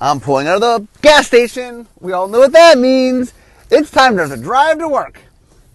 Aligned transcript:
I'm 0.00 0.20
pulling 0.20 0.46
out 0.46 0.62
of 0.62 0.82
the 0.82 0.88
gas 1.02 1.26
station. 1.26 1.88
We 2.00 2.12
all 2.12 2.28
know 2.28 2.38
what 2.38 2.52
that 2.52 2.78
means. 2.78 3.34
It's 3.68 3.90
time 3.90 4.16
to 4.16 4.36
drive 4.36 4.78
to 4.78 4.88
work. 4.88 5.20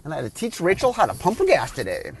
And 0.02 0.14
I 0.14 0.16
had 0.16 0.24
to 0.24 0.30
teach 0.30 0.60
Rachel 0.60 0.94
how 0.94 1.04
to 1.04 1.12
pump 1.12 1.38
her 1.38 1.44
gas 1.44 1.70
today. 1.72 2.12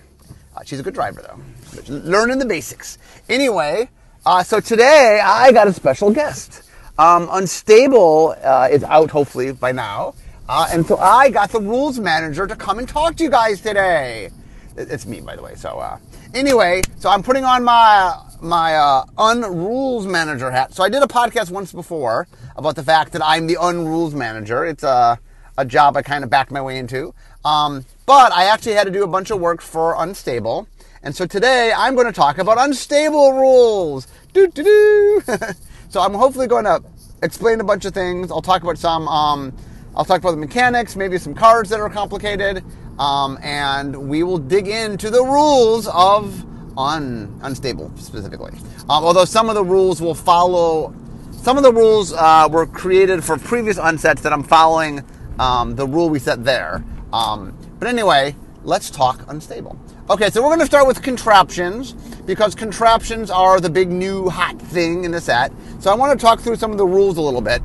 Uh, 0.54 0.60
she's 0.64 0.78
a 0.78 0.82
good 0.82 0.92
driver, 0.92 1.22
though. 1.22 1.40
Learning 1.88 2.38
the 2.38 2.44
basics. 2.44 2.98
Anyway, 3.28 3.88
uh, 4.26 4.42
so 4.42 4.60
today 4.60 5.20
I 5.24 5.50
got 5.52 5.66
a 5.66 5.72
special 5.72 6.12
guest. 6.12 6.68
Um, 6.98 7.28
Unstable 7.32 8.36
uh, 8.42 8.68
is 8.70 8.84
out, 8.84 9.10
hopefully, 9.10 9.52
by 9.52 9.72
now. 9.72 10.14
Uh, 10.46 10.68
and 10.70 10.86
so 10.86 10.98
I 10.98 11.30
got 11.30 11.50
the 11.50 11.60
rules 11.60 11.98
manager 11.98 12.46
to 12.46 12.54
come 12.54 12.78
and 12.78 12.86
talk 12.86 13.16
to 13.16 13.24
you 13.24 13.30
guys 13.30 13.62
today. 13.62 14.28
It's 14.76 15.06
me, 15.06 15.22
by 15.22 15.36
the 15.36 15.42
way. 15.42 15.54
So 15.54 15.78
uh, 15.78 15.98
anyway, 16.34 16.82
so 16.98 17.08
I'm 17.08 17.22
putting 17.22 17.44
on 17.44 17.64
my 17.64 18.14
my 18.44 18.76
uh, 18.76 19.04
unrules 19.18 20.06
manager 20.06 20.50
hat. 20.50 20.74
So 20.74 20.84
I 20.84 20.88
did 20.88 21.02
a 21.02 21.06
podcast 21.06 21.50
once 21.50 21.72
before 21.72 22.28
about 22.56 22.76
the 22.76 22.82
fact 22.82 23.12
that 23.12 23.24
I'm 23.24 23.46
the 23.46 23.56
unrules 23.60 24.14
manager. 24.14 24.64
It's 24.64 24.84
a 24.84 25.18
a 25.56 25.64
job 25.64 25.96
I 25.96 26.02
kind 26.02 26.24
of 26.24 26.30
backed 26.30 26.50
my 26.50 26.60
way 26.60 26.78
into. 26.78 27.14
Um, 27.44 27.84
but 28.06 28.32
I 28.32 28.46
actually 28.46 28.74
had 28.74 28.84
to 28.84 28.90
do 28.90 29.04
a 29.04 29.06
bunch 29.06 29.30
of 29.30 29.40
work 29.40 29.60
for 29.60 29.94
Unstable. 29.98 30.66
And 31.02 31.14
so 31.14 31.26
today 31.26 31.72
I'm 31.76 31.94
going 31.94 32.06
to 32.06 32.12
talk 32.12 32.38
about 32.38 32.58
unstable 32.58 33.34
rules. 33.34 34.08
Doo, 34.32 34.48
doo, 34.48 34.62
doo. 34.64 35.22
so 35.90 36.00
I'm 36.00 36.14
hopefully 36.14 36.46
going 36.46 36.64
to 36.64 36.82
explain 37.22 37.60
a 37.60 37.64
bunch 37.64 37.84
of 37.84 37.94
things. 37.94 38.30
I'll 38.30 38.42
talk 38.42 38.62
about 38.62 38.78
some 38.78 39.06
um, 39.08 39.56
I'll 39.96 40.04
talk 40.04 40.18
about 40.18 40.32
the 40.32 40.38
mechanics, 40.38 40.96
maybe 40.96 41.18
some 41.18 41.34
cards 41.34 41.70
that 41.70 41.78
are 41.78 41.88
complicated, 41.88 42.64
um, 42.98 43.38
and 43.42 44.08
we 44.08 44.24
will 44.24 44.38
dig 44.38 44.66
into 44.66 45.08
the 45.08 45.22
rules 45.22 45.86
of 45.86 46.44
un, 46.76 47.38
unstable 47.42 47.90
specifically. 47.96 48.52
Um, 48.88 49.04
although 49.04 49.24
some 49.24 49.48
of 49.48 49.54
the 49.54 49.64
rules 49.64 50.00
will 50.00 50.14
follow, 50.14 50.94
some 51.32 51.56
of 51.56 51.62
the 51.62 51.72
rules 51.72 52.12
uh, 52.12 52.48
were 52.50 52.66
created 52.66 53.24
for 53.24 53.36
previous 53.38 53.78
unsets 53.78 54.22
that 54.22 54.32
I'm 54.32 54.42
following 54.42 55.04
um, 55.38 55.76
the 55.76 55.86
rule 55.86 56.08
we 56.08 56.18
set 56.18 56.44
there. 56.44 56.84
Um, 57.12 57.56
but 57.78 57.88
anyway, 57.88 58.36
let's 58.62 58.90
talk 58.90 59.24
unstable. 59.28 59.78
Okay, 60.10 60.28
so 60.30 60.42
we're 60.42 60.48
going 60.48 60.60
to 60.60 60.66
start 60.66 60.86
with 60.86 61.02
contraptions 61.02 61.92
because 62.26 62.54
contraptions 62.54 63.30
are 63.30 63.60
the 63.60 63.70
big 63.70 63.88
new 63.88 64.28
hot 64.28 64.60
thing 64.60 65.04
in 65.04 65.10
the 65.10 65.20
set. 65.20 65.52
So 65.80 65.90
I 65.90 65.94
want 65.94 66.18
to 66.18 66.22
talk 66.22 66.40
through 66.40 66.56
some 66.56 66.72
of 66.72 66.78
the 66.78 66.86
rules 66.86 67.16
a 67.16 67.22
little 67.22 67.40
bit. 67.40 67.62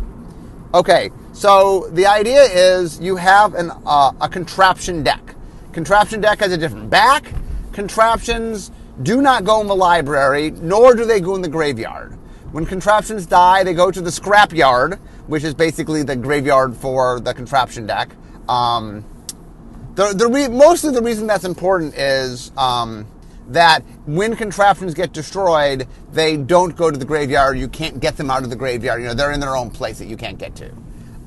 Okay, 0.73 1.09
so 1.33 1.87
the 1.91 2.05
idea 2.05 2.43
is 2.43 2.99
you 3.01 3.15
have 3.15 3.55
an, 3.55 3.71
uh, 3.85 4.11
a 4.21 4.29
contraption 4.29 5.03
deck. 5.03 5.35
Contraption 5.73 6.21
deck 6.21 6.39
has 6.39 6.51
a 6.51 6.57
different 6.57 6.89
back. 6.89 7.33
Contraptions 7.73 8.71
do 9.01 9.21
not 9.21 9.43
go 9.43 9.61
in 9.61 9.67
the 9.67 9.75
library, 9.75 10.51
nor 10.51 10.95
do 10.95 11.05
they 11.05 11.19
go 11.19 11.35
in 11.35 11.41
the 11.41 11.49
graveyard. 11.49 12.13
When 12.51 12.65
contraptions 12.65 13.25
die, 13.25 13.63
they 13.63 13.73
go 13.73 13.91
to 13.91 14.01
the 14.01 14.09
scrapyard, 14.09 14.97
which 15.27 15.43
is 15.43 15.53
basically 15.53 16.03
the 16.03 16.15
graveyard 16.15 16.75
for 16.75 17.19
the 17.19 17.33
contraption 17.33 17.85
deck. 17.85 18.09
Um, 18.47 19.05
the, 19.95 20.13
the 20.13 20.27
re- 20.27 20.47
mostly 20.47 20.91
the 20.91 21.01
reason 21.01 21.27
that's 21.27 21.45
important 21.45 21.93
is 21.95 22.51
um, 22.57 23.05
that 23.49 23.83
when 24.05 24.35
contraptions 24.35 24.93
get 24.93 25.13
destroyed, 25.13 25.87
they 26.11 26.37
don't 26.37 26.75
go 26.75 26.89
to 26.89 26.97
the 26.97 27.05
graveyard. 27.05 27.59
You 27.59 27.67
can't 27.67 27.99
get 27.99 28.17
them 28.17 28.31
out 28.31 28.43
of 28.43 28.49
the 28.49 28.55
graveyard. 28.55 29.01
You 29.01 29.09
know, 29.09 29.13
they're 29.13 29.31
in 29.31 29.39
their 29.39 29.55
own 29.55 29.69
place 29.69 29.99
that 29.99 30.07
you 30.07 30.17
can't 30.17 30.37
get 30.37 30.55
to. 30.55 30.71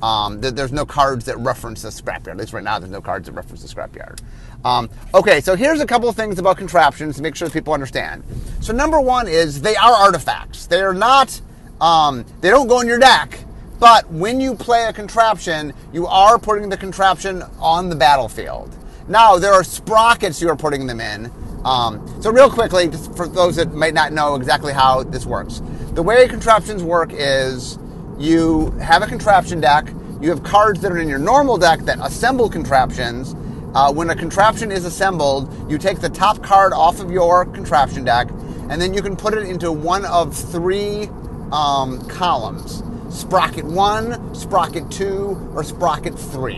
Um, 0.05 0.41
there's 0.41 0.73
no 0.73 0.85
cards 0.85 1.23
that 1.25 1.37
reference 1.39 1.81
the 1.81 1.87
scrapyard. 1.87 2.31
At 2.31 2.37
least 2.37 2.51
right 2.51 2.63
now, 2.63 2.77
there's 2.77 2.91
no 2.91 2.99
cards 2.99 3.27
that 3.27 3.31
reference 3.31 3.61
the 3.61 3.73
scrapyard. 3.73 4.21
Um, 4.65 4.89
okay, 5.13 5.41
so 5.41 5.55
here's 5.55 5.81
a 5.81 5.85
couple 5.85 6.07
of 6.07 6.15
things 6.15 6.39
about 6.39 6.57
contraptions 6.57 7.17
to 7.17 7.21
make 7.21 7.35
sure 7.35 7.49
people 7.49 7.73
understand. 7.73 8.23
So 8.61 8.73
number 8.73 8.99
one 8.99 9.27
is 9.27 9.61
they 9.61 9.75
are 9.75 9.91
artifacts. 9.91 10.67
They 10.67 10.81
are 10.81 10.93
not. 10.93 11.41
Um, 11.81 12.25
they 12.41 12.49
don't 12.49 12.67
go 12.67 12.79
in 12.79 12.87
your 12.87 12.99
deck. 12.99 13.39
But 13.79 14.09
when 14.09 14.39
you 14.39 14.55
play 14.55 14.85
a 14.85 14.93
contraption, 14.93 15.73
you 15.91 16.07
are 16.07 16.39
putting 16.39 16.69
the 16.69 16.77
contraption 16.77 17.43
on 17.59 17.89
the 17.89 17.95
battlefield. 17.95 18.73
Now 19.09 19.37
there 19.37 19.51
are 19.51 19.63
sprockets 19.63 20.41
you 20.41 20.47
are 20.47 20.55
putting 20.55 20.87
them 20.87 21.01
in. 21.01 21.29
Um, 21.65 22.21
so 22.21 22.31
real 22.31 22.49
quickly, 22.49 22.87
just 22.87 23.15
for 23.17 23.27
those 23.27 23.57
that 23.57 23.73
might 23.73 23.93
not 23.93 24.13
know 24.13 24.35
exactly 24.35 24.71
how 24.71 25.03
this 25.03 25.25
works, 25.25 25.61
the 25.91 26.03
way 26.03 26.27
contraptions 26.27 26.83
work 26.83 27.11
is 27.13 27.77
you 28.17 28.71
have 28.81 29.01
a 29.01 29.07
contraption 29.07 29.59
deck. 29.59 29.89
You 30.21 30.29
have 30.29 30.43
cards 30.43 30.79
that 30.81 30.91
are 30.91 30.97
in 30.97 31.09
your 31.09 31.19
normal 31.19 31.57
deck 31.57 31.81
that 31.81 31.99
assemble 32.01 32.49
contraptions. 32.49 33.35
Uh, 33.73 33.91
when 33.91 34.09
a 34.09 34.15
contraption 34.15 34.71
is 34.71 34.85
assembled, 34.85 35.51
you 35.69 35.77
take 35.77 35.99
the 35.99 36.09
top 36.09 36.43
card 36.43 36.73
off 36.73 36.99
of 36.99 37.09
your 37.09 37.45
contraption 37.45 38.03
deck, 38.03 38.29
and 38.69 38.79
then 38.79 38.93
you 38.93 39.01
can 39.01 39.15
put 39.15 39.33
it 39.33 39.43
into 39.43 39.71
one 39.71 40.05
of 40.05 40.35
three 40.35 41.09
um, 41.51 42.05
columns 42.07 42.83
Sprocket 43.09 43.65
1, 43.65 44.33
Sprocket 44.33 44.89
2, 44.89 45.51
or 45.53 45.63
Sprocket 45.63 46.17
3. 46.17 46.55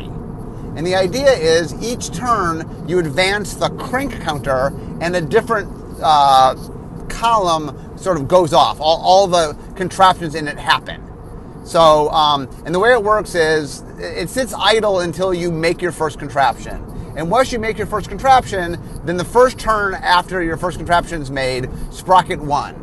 And 0.78 0.88
the 0.88 0.96
idea 0.96 1.31
is 1.34 1.74
each 1.84 2.16
turn 2.16 2.86
you 2.88 3.00
advance 3.00 3.56
the 3.56 3.70
crank 3.72 4.22
counter, 4.22 4.74
and 5.02 5.16
a 5.16 5.22
different 5.22 5.70
uh, 6.02 6.56
column 7.09 7.97
sort 7.97 8.18
of 8.18 8.28
goes 8.28 8.53
off. 8.53 8.80
All, 8.80 9.02
all 9.02 9.28
the 9.28 9.58
contraptions 9.76 10.36
in 10.36 10.47
it 10.47 10.58
happen. 10.58 11.02
So, 11.66 12.09
um, 12.12 12.50
and 12.66 12.74
the 12.74 12.80
way 12.80 12.92
it 12.92 13.03
works 13.03 13.36
is 13.36 13.84
it 13.97 14.30
sits 14.30 14.53
idle 14.53 15.00
until 15.00 15.34
you 15.34 15.52
make 15.52 15.82
your 15.82 15.92
first 15.92 16.20
contraption. 16.20 16.95
And 17.16 17.31
once 17.31 17.52
you 17.52 17.59
make 17.59 17.78
your 17.78 17.88
first 17.88 18.09
contraption, 18.09 18.78
then 19.06 19.16
the 19.16 19.26
first 19.26 19.58
turn 19.58 19.94
after 19.94 20.44
your 20.44 20.58
first 20.58 20.78
contraption 20.78 21.22
is 21.22 21.31
made, 21.31 21.70
sprocket 21.92 22.40
one. 22.40 22.76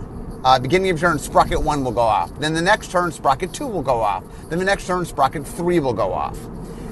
Uh, 0.45 0.59
beginning 0.59 0.91
of 0.91 0.99
turn, 0.99 1.19
sprocket 1.19 1.63
one 1.63 1.85
will 1.85 1.93
go 1.93 2.01
off. 2.01 2.37
Then 2.41 2.55
the 2.55 2.63
next 2.63 2.91
turn, 2.91 3.13
sprocket 3.13 3.53
two 3.53 3.67
will 3.67 3.83
go 3.83 4.01
off. 4.01 4.25
Then 4.49 4.59
the 4.59 4.65
next 4.65 4.87
turn, 4.87 5.05
sprocket 5.05 5.47
three 5.47 5.81
will 5.81 5.93
go 5.93 6.13
off. 6.13 6.39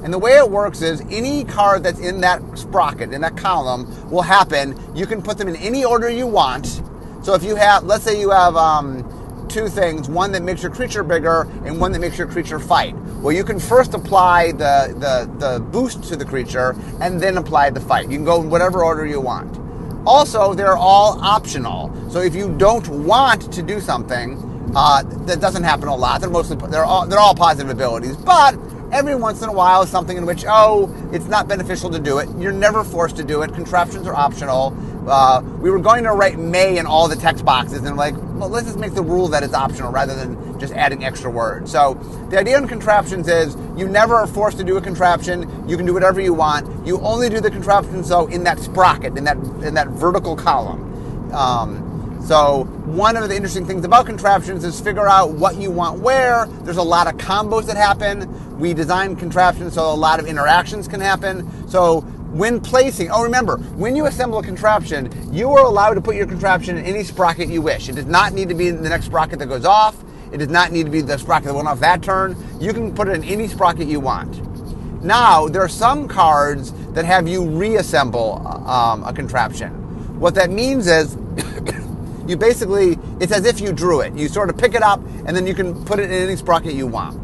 And 0.05 0.12
the 0.12 0.19
way 0.19 0.33
it 0.33 0.51
works 0.51 0.83
is 0.83 1.01
any 1.11 1.45
card 1.45 1.83
that's 1.83 1.99
in 1.99 2.21
that 2.21 2.43
sprocket, 2.59 3.12
in 3.12 3.23
that 3.23 3.37
column, 3.37 4.11
will 4.11 4.22
happen. 4.22 4.78
You 4.95 5.07
can 5.07 5.22
put 5.22 5.39
them 5.39 5.49
in 5.49 5.57
any 5.57 5.84
order 5.84 6.09
you 6.09 6.27
want. 6.27 6.83
So 7.22 7.34
if 7.34 7.43
you 7.43 7.57
have, 7.57 7.84
let's 7.84 8.05
say 8.05 8.21
you 8.21 8.31
have, 8.31 8.57
um, 8.57 9.05
two 9.51 9.69
things 9.69 10.09
one 10.09 10.33
that 10.33 10.43
makes 10.43 10.62
your 10.62 10.71
creature 10.71 11.03
bigger 11.03 11.43
and 11.65 11.81
one 11.81 11.93
that 11.93 11.99
makes 11.99 12.17
your 12.17 12.27
creature 12.27 12.59
fight. 12.59 12.95
Well, 13.21 13.37
you 13.37 13.45
can 13.45 13.61
first 13.61 13.93
apply 13.93 14.53
the, 14.53 14.95
the, 14.97 15.31
the 15.39 15.61
boost 15.61 16.05
to 16.05 16.17
the 16.17 16.25
creature 16.25 16.75
and 17.03 17.21
then 17.21 17.37
apply 17.37 17.69
the 17.69 17.81
fight. 17.81 18.11
You 18.11 18.17
can 18.17 18.25
go 18.25 18.41
in 18.41 18.49
whatever 18.49 18.83
order 18.83 19.05
you 19.05 19.21
want. 19.21 19.59
Also, 20.07 20.55
they're 20.55 20.79
all 20.79 21.21
optional. 21.21 21.95
So 22.11 22.21
if 22.21 22.35
you 22.35 22.57
don't 22.57 22.89
want 22.89 23.53
to 23.53 23.63
do 23.63 23.79
something, 23.79 24.73
uh, 24.75 25.03
that 25.27 25.39
doesn't 25.39 25.65
happen 25.65 25.89
a 25.89 25.95
lot. 25.95 26.23
They're 26.23 26.31
mostly 26.31 26.57
they're 26.71 26.87
all 26.87 27.07
they're 27.07 27.19
all 27.19 27.35
positive 27.35 27.71
abilities, 27.71 28.17
but 28.17 28.57
every 28.91 29.15
once 29.17 29.43
in 29.43 29.51
a 29.51 29.53
while 29.53 29.83
is 29.83 29.91
something 29.91 30.17
in 30.17 30.25
which 30.25 30.45
oh 30.49 30.91
it's 31.13 31.27
not 31.27 31.47
beneficial 31.47 31.91
to 31.91 31.99
do 31.99 32.19
it. 32.19 32.29
You're 32.39 32.53
never 32.53 32.85
forced 32.85 33.17
to 33.17 33.25
do 33.25 33.43
it. 33.43 33.53
Contraptions 33.53 34.07
are 34.07 34.15
optional 34.15 34.71
uh, 35.06 35.43
we 35.59 35.71
were 35.71 35.78
going 35.78 36.05
to 36.05 36.12
write 36.12 36.38
may 36.38 36.78
in 36.78 36.87
all 36.87 37.09
the 37.09 37.16
text 37.16 37.44
boxes, 37.44 37.84
and 37.84 37.97
like, 37.97 38.15
well, 38.34 38.49
let's 38.49 38.66
just 38.66 38.78
make 38.78 38.94
the 38.94 39.03
rule 39.03 39.28
that 39.28 39.43
it's 39.43 39.55
optional 39.55 39.91
rather 39.93 40.15
than 40.15 40.59
just 40.59 40.72
adding 40.75 41.05
extra 41.05 41.31
words. 41.31 41.71
So 41.71 41.94
the 42.31 42.38
idea 42.38 42.59
in 42.59 42.69
contraptions 42.69 43.28
is 43.28 43.56
you 43.77 43.89
never 43.89 44.15
are 44.15 44.27
forced 44.27 44.59
to 44.59 44.65
do 44.65 44.77
a 44.77 44.81
contraption. 44.81 45.69
You 45.69 45.77
can 45.77 45.87
do 45.87 45.94
whatever 45.94 46.21
you 46.21 46.34
want. 46.34 46.87
You 46.87 47.00
only 47.00 47.28
do 47.28 47.41
the 47.41 47.50
contraption 47.50 48.05
so 48.05 48.27
in 48.27 48.44
that 48.44 48.59
sprocket, 48.59 49.16
in 49.16 49.25
that 49.25 49.37
in 49.37 49.75
that 49.75 49.89
vertical 49.89 50.37
column. 50.37 51.33
Um, 51.33 52.22
so 52.27 52.65
one 52.84 53.16
of 53.16 53.28
the 53.28 53.34
interesting 53.34 53.66
things 53.66 53.84
about 53.84 54.06
contraptions 54.06 54.65
is 54.65 54.81
figure 54.81 55.09
out 55.09 55.33
what 55.33 55.56
you 55.56 55.71
want 55.71 56.00
where. 56.00 56.47
There's 56.62 56.77
a 56.77 56.83
lot 56.83 57.06
of 57.06 57.15
combos 57.15 57.66
that 57.66 57.77
happen. 57.77 58.59
We 58.59 58.75
design 58.75 59.16
contraptions 59.16 59.75
so 59.75 59.91
a 59.91 59.94
lot 59.94 60.21
of 60.21 60.27
interactions 60.27 60.87
can 60.87 61.00
happen. 61.00 61.69
So 61.69 62.03
when 62.33 62.61
placing, 62.61 63.11
oh, 63.11 63.25
remember, 63.25 63.57
when 63.77 63.97
you 63.97 64.07
assemble 64.07 64.39
a 64.39 64.43
contraption, 64.43 65.11
you 65.33 65.51
are 65.51 65.65
allowed 65.65 65.95
to 65.95 66.01
put 66.01 66.15
your 66.15 66.27
contraption 66.27 66.77
in 66.77 66.85
any 66.85 67.03
sprocket 67.03 67.49
you 67.49 67.61
wish. 67.61 67.89
It 67.89 67.97
does 67.97 68.07
not 68.07 68.33
need 68.33 68.49
to 68.49 68.55
be 68.55 68.69
in 68.69 68.83
the 68.83 68.89
next 68.89 69.07
sprocket 69.07 69.39
that 69.41 69.47
goes 69.47 69.65
off. 69.65 69.97
It 70.33 70.39
does 70.39 70.49
not 70.49 70.71
need 70.71 70.85
to 70.85 70.91
be 70.91 71.01
the 71.01 71.19
sprocket 71.19 71.47
that 71.47 71.55
went 71.55 71.67
off 71.67 71.81
that 71.81 72.03
turn. 72.03 72.37
You 72.60 72.72
can 72.72 72.95
put 72.95 73.09
it 73.09 73.16
in 73.16 73.25
any 73.25 73.49
sprocket 73.49 73.89
you 73.89 73.99
want. 73.99 74.41
Now, 75.03 75.49
there 75.49 75.63
are 75.63 75.69
some 75.69 76.07
cards 76.07 76.72
that 76.93 77.04
have 77.04 77.27
you 77.27 77.45
reassemble 77.45 78.47
um, 78.47 79.03
a 79.03 79.13
contraption. 79.13 79.71
What 80.21 80.34
that 80.37 80.51
means 80.51 80.87
is 80.87 81.16
you 82.28 82.37
basically, 82.37 82.99
it's 83.19 83.33
as 83.33 83.45
if 83.45 83.60
you 83.60 83.72
drew 83.72 84.03
it. 84.03 84.15
You 84.15 84.28
sort 84.28 84.51
of 84.51 84.59
pick 84.59 84.75
it 84.75 84.83
up 84.83 85.01
and 85.27 85.37
then 85.37 85.47
you 85.47 85.54
can 85.54 85.84
put 85.84 85.99
it 85.99 86.10
in 86.10 86.22
any 86.22 86.37
sprocket 86.37 86.75
you 86.75 86.87
want. 86.87 87.19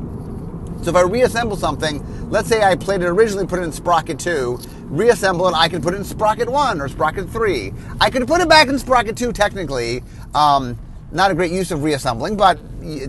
So 0.84 0.90
if 0.90 0.96
I 0.96 1.02
reassemble 1.02 1.56
something, 1.56 2.30
let's 2.30 2.48
say 2.48 2.62
I 2.62 2.76
played 2.76 3.02
it 3.02 3.06
originally, 3.06 3.46
put 3.46 3.58
it 3.58 3.62
in 3.62 3.72
sprocket 3.72 4.18
2, 4.18 4.58
reassemble 4.88 5.48
it, 5.48 5.54
I 5.54 5.68
can 5.68 5.82
put 5.82 5.94
it 5.94 5.98
in 5.98 6.04
sprocket 6.04 6.48
1 6.48 6.80
or 6.80 6.88
sprocket 6.88 7.28
3. 7.28 7.72
I 8.00 8.10
could 8.10 8.26
put 8.26 8.40
it 8.40 8.48
back 8.48 8.68
in 8.68 8.78
sprocket 8.78 9.16
2 9.16 9.32
technically. 9.32 10.02
Um, 10.34 10.78
not 11.12 11.30
a 11.30 11.34
great 11.34 11.52
use 11.52 11.70
of 11.70 11.82
reassembling, 11.82 12.36
but 12.36 12.58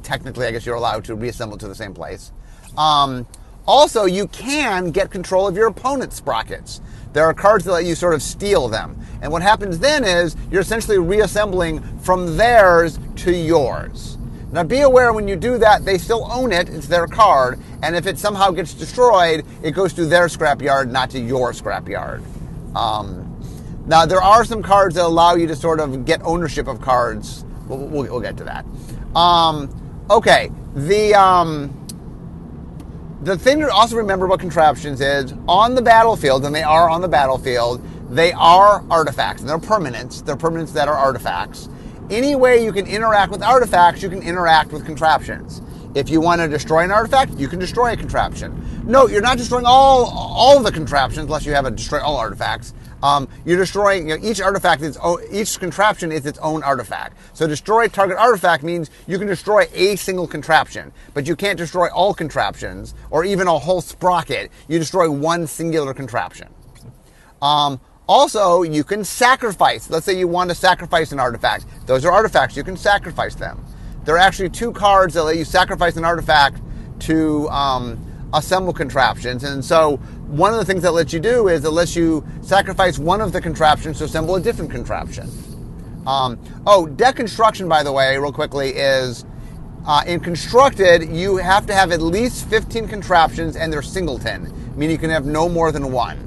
technically 0.03 0.47
I 0.47 0.51
guess 0.51 0.65
you're 0.65 0.75
allowed 0.75 1.05
to 1.05 1.15
reassemble 1.15 1.57
to 1.57 1.67
the 1.67 1.75
same 1.75 1.93
place. 1.93 2.31
Um, 2.77 3.25
also, 3.67 4.05
you 4.05 4.27
can 4.27 4.91
get 4.91 5.11
control 5.11 5.45
of 5.45 5.57
your 5.57 5.67
opponent's 5.67 6.15
sprockets. 6.15 6.79
There 7.11 7.25
are 7.25 7.33
cards 7.33 7.65
that 7.65 7.71
let 7.73 7.85
you 7.85 7.95
sort 7.95 8.13
of 8.13 8.21
steal 8.21 8.69
them. 8.69 8.97
And 9.21 9.31
what 9.31 9.41
happens 9.41 9.79
then 9.79 10.03
is 10.03 10.35
you're 10.49 10.61
essentially 10.61 10.97
reassembling 10.97 11.81
from 11.99 12.37
theirs 12.37 12.97
to 13.17 13.31
yours. 13.35 14.16
Now 14.51 14.63
be 14.63 14.79
aware 14.79 15.11
when 15.11 15.27
you 15.27 15.35
do 15.35 15.57
that, 15.57 15.83
they 15.83 15.97
still 15.97 16.27
own 16.31 16.53
it, 16.53 16.69
it's 16.69 16.87
their 16.87 17.07
card, 17.07 17.59
and 17.83 17.95
if 17.95 18.07
it 18.07 18.17
somehow 18.17 18.51
gets 18.51 18.73
destroyed, 18.73 19.45
it 19.61 19.71
goes 19.71 19.93
to 19.93 20.05
their 20.05 20.27
scrapyard, 20.27 20.89
not 20.89 21.09
to 21.11 21.19
your 21.19 21.51
scrapyard. 21.51 22.23
Um, 22.75 23.23
now 23.85 24.05
there 24.05 24.21
are 24.21 24.45
some 24.45 24.63
cards 24.63 24.95
that 24.95 25.03
allow 25.03 25.35
you 25.35 25.47
to 25.47 25.55
sort 25.55 25.79
of 25.79 26.05
get 26.05 26.21
ownership 26.23 26.67
of 26.67 26.79
cards. 26.79 27.43
We'll, 27.67 27.79
we'll, 27.79 28.03
we'll 28.03 28.21
get 28.21 28.37
to 28.37 28.45
that. 28.45 28.65
Um, 29.15 30.05
okay, 30.09 30.49
the 30.75 31.13
um, 31.15 31.73
the 33.23 33.37
thing 33.37 33.59
to 33.59 33.69
also 33.69 33.97
remember 33.97 34.25
about 34.25 34.39
contraptions 34.39 35.01
is 35.01 35.33
on 35.47 35.75
the 35.75 35.81
battlefield, 35.81 36.45
and 36.45 36.55
they 36.55 36.63
are 36.63 36.89
on 36.89 37.01
the 37.01 37.07
battlefield, 37.07 37.81
they 38.09 38.31
are 38.31 38.85
artifacts, 38.89 39.41
and 39.41 39.49
they're 39.49 39.57
permanents. 39.57 40.23
They're 40.23 40.37
permanents 40.37 40.71
that 40.73 40.87
are 40.87 40.95
artifacts. 40.95 41.67
Any 42.09 42.35
way 42.35 42.63
you 42.63 42.71
can 42.71 42.87
interact 42.87 43.31
with 43.33 43.43
artifacts, 43.43 44.01
you 44.01 44.09
can 44.09 44.21
interact 44.21 44.71
with 44.71 44.85
contraptions. 44.85 45.61
If 45.93 46.09
you 46.09 46.21
want 46.21 46.39
to 46.39 46.47
destroy 46.47 46.83
an 46.83 46.91
artifact, 46.91 47.33
you 47.33 47.49
can 47.49 47.59
destroy 47.59 47.91
a 47.93 47.97
contraption. 47.97 48.83
No, 48.85 49.07
you're 49.07 49.21
not 49.21 49.37
destroying 49.37 49.65
all 49.65 50.05
all 50.05 50.61
the 50.61 50.71
contraptions 50.71 51.25
unless 51.25 51.45
you 51.45 51.53
have 51.53 51.65
a 51.65 51.71
destroy 51.71 51.99
all 52.01 52.15
artifacts. 52.15 52.73
Um, 53.03 53.27
you're 53.45 53.57
destroying 53.57 54.07
you 54.07 54.17
know, 54.17 54.25
each 54.25 54.39
artifact. 54.39 54.83
Is 54.83 54.97
each 55.31 55.59
contraption 55.59 56.13
is 56.13 56.25
its 56.25 56.39
own 56.39 56.63
artifact. 56.63 57.17
So 57.33 57.45
destroy 57.45 57.89
target 57.89 58.17
artifact 58.17 58.63
means 58.63 58.89
you 59.05 59.17
can 59.17 59.27
destroy 59.27 59.67
a 59.73 59.97
single 59.97 60.27
contraption, 60.27 60.93
but 61.13 61.27
you 61.27 61.35
can't 61.35 61.57
destroy 61.57 61.89
all 61.89 62.13
contraptions 62.13 62.93
or 63.11 63.25
even 63.25 63.47
a 63.47 63.59
whole 63.59 63.81
sprocket. 63.81 64.49
You 64.69 64.79
destroy 64.79 65.11
one 65.11 65.45
singular 65.45 65.93
contraption. 65.93 66.47
Um, 67.41 67.81
also, 68.07 68.63
you 68.63 68.83
can 68.83 69.03
sacrifice. 69.03 69.89
Let's 69.89 70.05
say 70.05 70.17
you 70.17 70.27
want 70.27 70.49
to 70.49 70.55
sacrifice 70.55 71.11
an 71.11 71.19
artifact. 71.19 71.65
Those 71.85 72.05
are 72.05 72.11
artifacts. 72.11 72.55
You 72.55 72.63
can 72.63 72.77
sacrifice 72.77 73.35
them. 73.35 73.63
There 74.05 74.15
are 74.15 74.19
actually 74.19 74.49
two 74.49 74.71
cards 74.71 75.13
that 75.15 75.23
let 75.23 75.37
you 75.37 75.43
sacrifice 75.43 75.97
an 75.97 76.05
artifact 76.05 76.61
to 77.01 77.49
um, 77.49 77.99
assemble 78.33 78.71
contraptions. 78.71 79.43
And 79.43 79.63
so, 79.63 79.97
one 80.27 80.53
of 80.53 80.59
the 80.59 80.65
things 80.65 80.83
that 80.83 80.91
lets 80.91 81.11
you 81.11 81.19
do 81.19 81.49
is 81.49 81.65
it 81.65 81.69
lets 81.69 81.95
you 81.95 82.25
sacrifice 82.41 82.97
one 82.97 83.19
of 83.19 83.33
the 83.33 83.41
contraptions 83.41 83.97
to 83.97 84.05
assemble 84.05 84.35
a 84.35 84.41
different 84.41 84.71
contraption. 84.71 85.29
Um, 86.05 86.39
oh, 86.65 86.87
deconstruction, 86.89 87.67
by 87.67 87.83
the 87.83 87.91
way, 87.91 88.17
real 88.17 88.31
quickly, 88.31 88.69
is 88.69 89.25
uh, 89.85 90.03
in 90.05 90.19
constructed, 90.19 91.09
you 91.09 91.37
have 91.37 91.65
to 91.65 91.73
have 91.73 91.91
at 91.91 92.01
least 92.01 92.47
15 92.49 92.87
contraptions 92.87 93.55
and 93.55 93.71
they're 93.71 93.81
singleton, 93.81 94.53
meaning 94.77 94.91
you 94.91 94.97
can 94.97 95.09
have 95.09 95.25
no 95.25 95.49
more 95.49 95.71
than 95.71 95.91
one. 95.91 96.26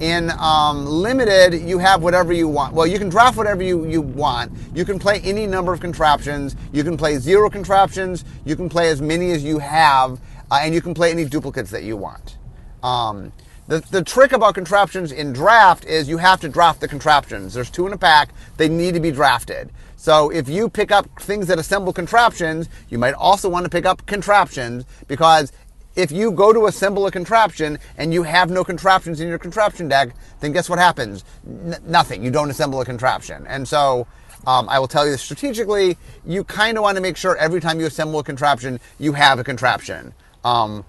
In 0.00 0.30
um, 0.38 0.86
limited, 0.86 1.60
you 1.60 1.76
have 1.78 2.02
whatever 2.02 2.32
you 2.32 2.48
want. 2.48 2.72
Well, 2.72 2.86
you 2.86 2.98
can 2.98 3.10
draft 3.10 3.36
whatever 3.36 3.62
you, 3.62 3.84
you 3.84 4.00
want. 4.00 4.50
You 4.74 4.86
can 4.86 4.98
play 4.98 5.20
any 5.20 5.46
number 5.46 5.74
of 5.74 5.80
contraptions. 5.80 6.56
You 6.72 6.82
can 6.82 6.96
play 6.96 7.18
zero 7.18 7.50
contraptions. 7.50 8.24
You 8.46 8.56
can 8.56 8.70
play 8.70 8.88
as 8.88 9.02
many 9.02 9.30
as 9.32 9.44
you 9.44 9.58
have, 9.58 10.18
uh, 10.50 10.60
and 10.62 10.74
you 10.74 10.80
can 10.80 10.94
play 10.94 11.10
any 11.10 11.26
duplicates 11.26 11.70
that 11.72 11.82
you 11.82 11.98
want. 11.98 12.38
Um, 12.82 13.30
the, 13.68 13.80
the 13.90 14.02
trick 14.02 14.32
about 14.32 14.54
contraptions 14.54 15.12
in 15.12 15.34
draft 15.34 15.84
is 15.84 16.08
you 16.08 16.16
have 16.16 16.40
to 16.40 16.48
draft 16.48 16.80
the 16.80 16.88
contraptions. 16.88 17.52
There's 17.52 17.70
two 17.70 17.86
in 17.86 17.92
a 17.92 17.98
pack. 17.98 18.30
They 18.56 18.70
need 18.70 18.94
to 18.94 19.00
be 19.00 19.12
drafted. 19.12 19.70
So 19.96 20.30
if 20.30 20.48
you 20.48 20.70
pick 20.70 20.90
up 20.90 21.06
things 21.20 21.46
that 21.48 21.58
assemble 21.58 21.92
contraptions, 21.92 22.70
you 22.88 22.98
might 22.98 23.12
also 23.12 23.50
want 23.50 23.64
to 23.64 23.70
pick 23.70 23.84
up 23.84 24.06
contraptions 24.06 24.86
because 25.08 25.52
if 25.96 26.12
you 26.12 26.30
go 26.30 26.52
to 26.52 26.66
assemble 26.66 27.06
a 27.06 27.10
contraption 27.10 27.78
and 27.96 28.14
you 28.14 28.22
have 28.22 28.50
no 28.50 28.64
contraptions 28.64 29.20
in 29.20 29.28
your 29.28 29.38
contraption 29.38 29.88
deck, 29.88 30.14
then 30.40 30.52
guess 30.52 30.68
what 30.68 30.78
happens? 30.78 31.24
N- 31.46 31.76
nothing. 31.86 32.22
You 32.24 32.30
don't 32.30 32.50
assemble 32.50 32.80
a 32.80 32.84
contraption. 32.84 33.46
And 33.46 33.66
so 33.66 34.06
um, 34.46 34.68
I 34.68 34.78
will 34.78 34.88
tell 34.88 35.04
you 35.04 35.12
this 35.12 35.22
strategically, 35.22 35.98
you 36.24 36.44
kind 36.44 36.78
of 36.78 36.82
want 36.82 36.96
to 36.96 37.02
make 37.02 37.16
sure 37.16 37.36
every 37.36 37.60
time 37.60 37.80
you 37.80 37.86
assemble 37.86 38.20
a 38.20 38.24
contraption, 38.24 38.80
you 38.98 39.12
have 39.14 39.38
a 39.38 39.44
contraption. 39.44 40.14
Um, 40.44 40.84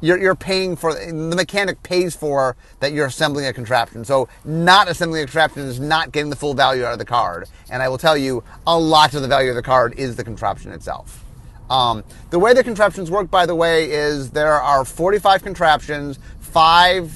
you're, 0.00 0.18
you're 0.18 0.34
paying 0.34 0.76
for, 0.76 0.94
the 0.94 1.12
mechanic 1.12 1.82
pays 1.82 2.14
for 2.14 2.56
that 2.80 2.92
you're 2.92 3.06
assembling 3.06 3.46
a 3.46 3.52
contraption. 3.52 4.04
So 4.04 4.28
not 4.44 4.88
assembling 4.88 5.22
a 5.22 5.24
contraption 5.24 5.62
is 5.62 5.80
not 5.80 6.12
getting 6.12 6.30
the 6.30 6.36
full 6.36 6.54
value 6.54 6.84
out 6.84 6.92
of 6.92 6.98
the 6.98 7.04
card. 7.04 7.48
And 7.70 7.82
I 7.82 7.88
will 7.88 7.98
tell 7.98 8.16
you, 8.16 8.44
a 8.66 8.78
lot 8.78 9.14
of 9.14 9.22
the 9.22 9.28
value 9.28 9.50
of 9.50 9.56
the 9.56 9.62
card 9.62 9.94
is 9.98 10.16
the 10.16 10.24
contraption 10.24 10.72
itself. 10.72 11.23
Um, 11.70 12.04
the 12.30 12.38
way 12.38 12.52
the 12.52 12.62
contraptions 12.62 13.10
work, 13.10 13.30
by 13.30 13.46
the 13.46 13.54
way, 13.54 13.90
is 13.90 14.30
there 14.30 14.60
are 14.60 14.84
45 14.84 15.42
contraptions, 15.42 16.18
five, 16.40 17.12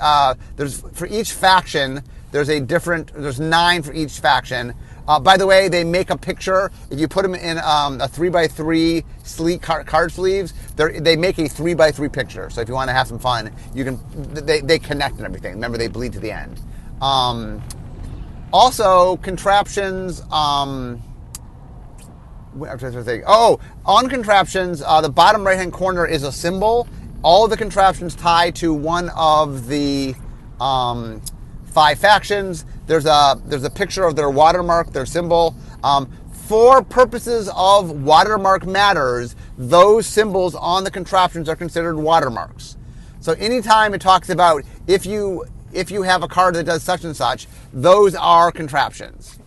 uh, 0.00 0.34
there's, 0.56 0.80
for 0.92 1.06
each 1.06 1.32
faction, 1.32 2.02
there's 2.32 2.48
a 2.48 2.60
different, 2.60 3.12
there's 3.14 3.40
nine 3.40 3.82
for 3.82 3.92
each 3.92 4.18
faction. 4.18 4.74
Uh, 5.06 5.18
by 5.18 5.36
the 5.36 5.46
way, 5.46 5.68
they 5.68 5.84
make 5.84 6.10
a 6.10 6.16
picture. 6.16 6.70
If 6.90 6.98
you 6.98 7.08
put 7.08 7.22
them 7.22 7.34
in 7.34 7.58
um, 7.58 8.00
a 8.00 8.08
three 8.08 8.28
by 8.28 8.46
three 8.46 9.04
sleek 9.24 9.60
card, 9.60 9.86
card 9.86 10.12
sleeves, 10.12 10.54
they 10.76 11.16
make 11.16 11.38
a 11.38 11.48
three 11.48 11.74
by 11.74 11.90
three 11.90 12.08
picture. 12.08 12.48
So 12.50 12.60
if 12.60 12.68
you 12.68 12.74
want 12.74 12.88
to 12.88 12.94
have 12.94 13.08
some 13.08 13.18
fun, 13.18 13.50
you 13.74 13.84
can. 13.84 14.00
They, 14.32 14.60
they 14.60 14.78
connect 14.78 15.16
and 15.16 15.26
everything. 15.26 15.54
Remember, 15.54 15.76
they 15.76 15.88
bleed 15.88 16.12
to 16.12 16.20
the 16.20 16.30
end. 16.30 16.60
Um, 17.00 17.62
also, 18.52 19.16
contraptions. 19.18 20.22
Um, 20.30 21.02
Oh, 23.26 23.60
on 23.84 24.08
contraptions, 24.08 24.82
uh, 24.82 25.00
the 25.00 25.08
bottom 25.08 25.44
right 25.44 25.56
hand 25.56 25.72
corner 25.72 26.06
is 26.06 26.22
a 26.22 26.32
symbol. 26.32 26.88
All 27.22 27.48
the 27.48 27.56
contraptions 27.56 28.14
tie 28.14 28.50
to 28.52 28.74
one 28.74 29.10
of 29.10 29.68
the 29.68 30.14
um, 30.60 31.22
five 31.64 31.98
factions. 31.98 32.64
There's 32.86 33.06
a 33.06 33.40
there's 33.46 33.64
a 33.64 33.70
picture 33.70 34.04
of 34.04 34.16
their 34.16 34.30
watermark, 34.30 34.92
their 34.92 35.06
symbol. 35.06 35.54
Um, 35.82 36.10
for 36.32 36.82
purposes 36.82 37.48
of 37.54 38.02
watermark 38.02 38.66
matters, 38.66 39.36
those 39.56 40.06
symbols 40.06 40.54
on 40.54 40.84
the 40.84 40.90
contraptions 40.90 41.48
are 41.48 41.56
considered 41.56 41.96
watermarks. 41.96 42.76
So 43.20 43.32
anytime 43.32 43.94
it 43.94 44.00
talks 44.00 44.28
about 44.28 44.64
if 44.86 45.06
you 45.06 45.46
if 45.72 45.90
you 45.90 46.02
have 46.02 46.22
a 46.22 46.28
card 46.28 46.54
that 46.56 46.64
does 46.64 46.82
such 46.82 47.04
and 47.04 47.16
such, 47.16 47.46
those 47.72 48.14
are 48.14 48.52
contraptions. 48.52 49.38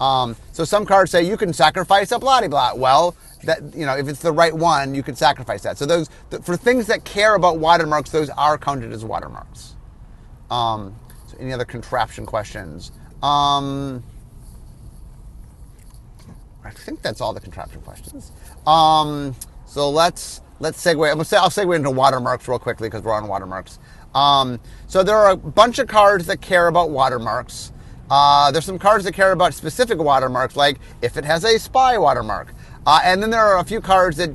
Um, 0.00 0.36
so 0.52 0.64
some 0.64 0.84
cards 0.84 1.10
say 1.10 1.22
you 1.22 1.36
can 1.36 1.52
sacrifice 1.52 2.12
a 2.12 2.18
blah 2.18 2.46
blah. 2.48 2.74
Well, 2.74 3.16
that 3.44 3.74
you 3.74 3.86
know 3.86 3.96
if 3.96 4.08
it's 4.08 4.20
the 4.20 4.32
right 4.32 4.54
one, 4.54 4.94
you 4.94 5.02
can 5.02 5.14
sacrifice 5.14 5.62
that. 5.62 5.78
So 5.78 5.86
those 5.86 6.10
for 6.42 6.56
things 6.56 6.86
that 6.88 7.04
care 7.04 7.34
about 7.34 7.58
watermarks, 7.58 8.10
those 8.10 8.30
are 8.30 8.58
counted 8.58 8.92
as 8.92 9.04
watermarks. 9.04 9.74
Um, 10.50 10.94
so 11.26 11.36
any 11.38 11.52
other 11.52 11.64
contraption 11.64 12.26
questions? 12.26 12.92
Um, 13.22 14.02
I 16.64 16.70
think 16.70 17.02
that's 17.02 17.20
all 17.20 17.32
the 17.32 17.40
contraption 17.40 17.80
questions. 17.82 18.32
Um, 18.66 19.34
so 19.66 19.90
let's 19.90 20.40
let's 20.60 20.82
segue. 20.82 21.10
I'm 21.10 21.22
say, 21.24 21.36
I'll 21.36 21.50
segue 21.50 21.76
into 21.76 21.90
watermarks 21.90 22.48
real 22.48 22.58
quickly 22.58 22.88
because 22.88 23.02
we're 23.02 23.14
on 23.14 23.28
watermarks. 23.28 23.78
Um, 24.14 24.60
so 24.86 25.02
there 25.02 25.16
are 25.16 25.30
a 25.30 25.36
bunch 25.36 25.78
of 25.78 25.88
cards 25.88 26.26
that 26.26 26.40
care 26.40 26.68
about 26.68 26.90
watermarks. 26.90 27.72
Uh, 28.10 28.50
there's 28.50 28.64
some 28.64 28.78
cards 28.78 29.04
that 29.04 29.12
care 29.12 29.32
about 29.32 29.54
specific 29.54 29.98
watermarks, 29.98 30.56
like 30.56 30.78
if 31.02 31.16
it 31.16 31.24
has 31.24 31.44
a 31.44 31.58
spy 31.58 31.96
watermark. 31.98 32.52
Uh, 32.86 33.00
and 33.02 33.22
then 33.22 33.30
there 33.30 33.40
are 33.40 33.58
a 33.58 33.64
few 33.64 33.80
cards 33.80 34.16
that 34.18 34.30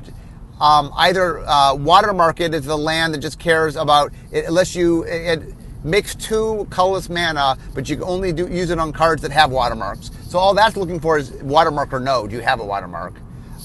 um, 0.60 0.92
either 0.96 1.38
uh, 1.40 1.74
Watermarket 1.74 2.52
as 2.52 2.66
the 2.66 2.76
land 2.76 3.14
that 3.14 3.18
just 3.18 3.38
cares 3.38 3.76
about 3.76 4.12
it, 4.30 4.44
unless 4.46 4.74
you 4.74 5.04
it, 5.04 5.38
it 5.38 5.54
makes 5.84 6.14
two 6.14 6.66
colorless 6.68 7.08
mana, 7.08 7.56
but 7.74 7.88
you 7.88 7.96
can 7.96 8.04
only 8.04 8.32
do, 8.32 8.46
use 8.48 8.70
it 8.70 8.78
on 8.78 8.92
cards 8.92 9.22
that 9.22 9.30
have 9.30 9.50
watermarks. 9.50 10.10
So 10.28 10.38
all 10.38 10.52
that's 10.52 10.76
looking 10.76 11.00
for 11.00 11.16
is 11.16 11.30
watermark 11.42 11.92
or 11.92 12.00
no. 12.00 12.26
Do 12.26 12.36
you 12.36 12.42
have 12.42 12.60
a 12.60 12.64
watermark? 12.64 13.14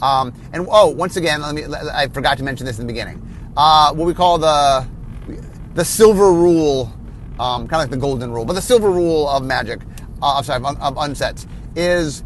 Um, 0.01 0.33
and 0.53 0.65
oh, 0.69 0.87
once 0.87 1.17
again, 1.17 1.41
let 1.41 1.55
me. 1.55 1.63
I 1.93 2.07
forgot 2.07 2.37
to 2.37 2.43
mention 2.43 2.65
this 2.65 2.79
in 2.79 2.87
the 2.87 2.91
beginning. 2.91 3.21
Uh, 3.57 3.93
what 3.93 4.05
we 4.05 4.13
call 4.13 4.37
the 4.37 4.87
the 5.73 5.83
silver 5.83 6.31
rule, 6.31 6.93
um, 7.39 7.67
kind 7.67 7.73
of 7.73 7.79
like 7.79 7.89
the 7.89 7.97
golden 7.97 8.31
rule, 8.31 8.45
but 8.45 8.53
the 8.53 8.61
silver 8.61 8.89
rule 8.89 9.27
of 9.27 9.43
Magic 9.43 9.81
uh, 10.25 10.37
I'm 10.37 10.43
sorry, 10.43 10.63
of, 10.63 10.81
of 10.81 10.95
unsets, 10.95 11.47
is 11.75 12.23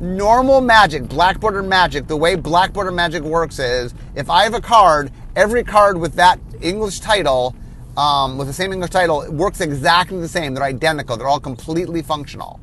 normal 0.00 0.60
magic, 0.60 1.08
black 1.08 1.38
border 1.38 1.62
magic, 1.62 2.08
the 2.08 2.16
way 2.16 2.34
black 2.34 2.72
border 2.72 2.90
magic 2.90 3.22
works 3.22 3.58
is 3.58 3.94
if 4.16 4.28
I 4.28 4.42
have 4.42 4.54
a 4.54 4.60
card, 4.60 5.12
every 5.36 5.62
card 5.62 5.98
with 5.98 6.14
that 6.14 6.40
English 6.60 6.98
title, 7.00 7.54
um, 7.96 8.36
with 8.36 8.48
the 8.48 8.52
same 8.52 8.72
English 8.72 8.90
title, 8.90 9.30
works 9.30 9.60
exactly 9.60 10.18
the 10.18 10.28
same. 10.28 10.54
They're 10.54 10.64
identical. 10.64 11.16
They're 11.16 11.28
all 11.28 11.40
completely 11.40 12.02
functional. 12.02 12.60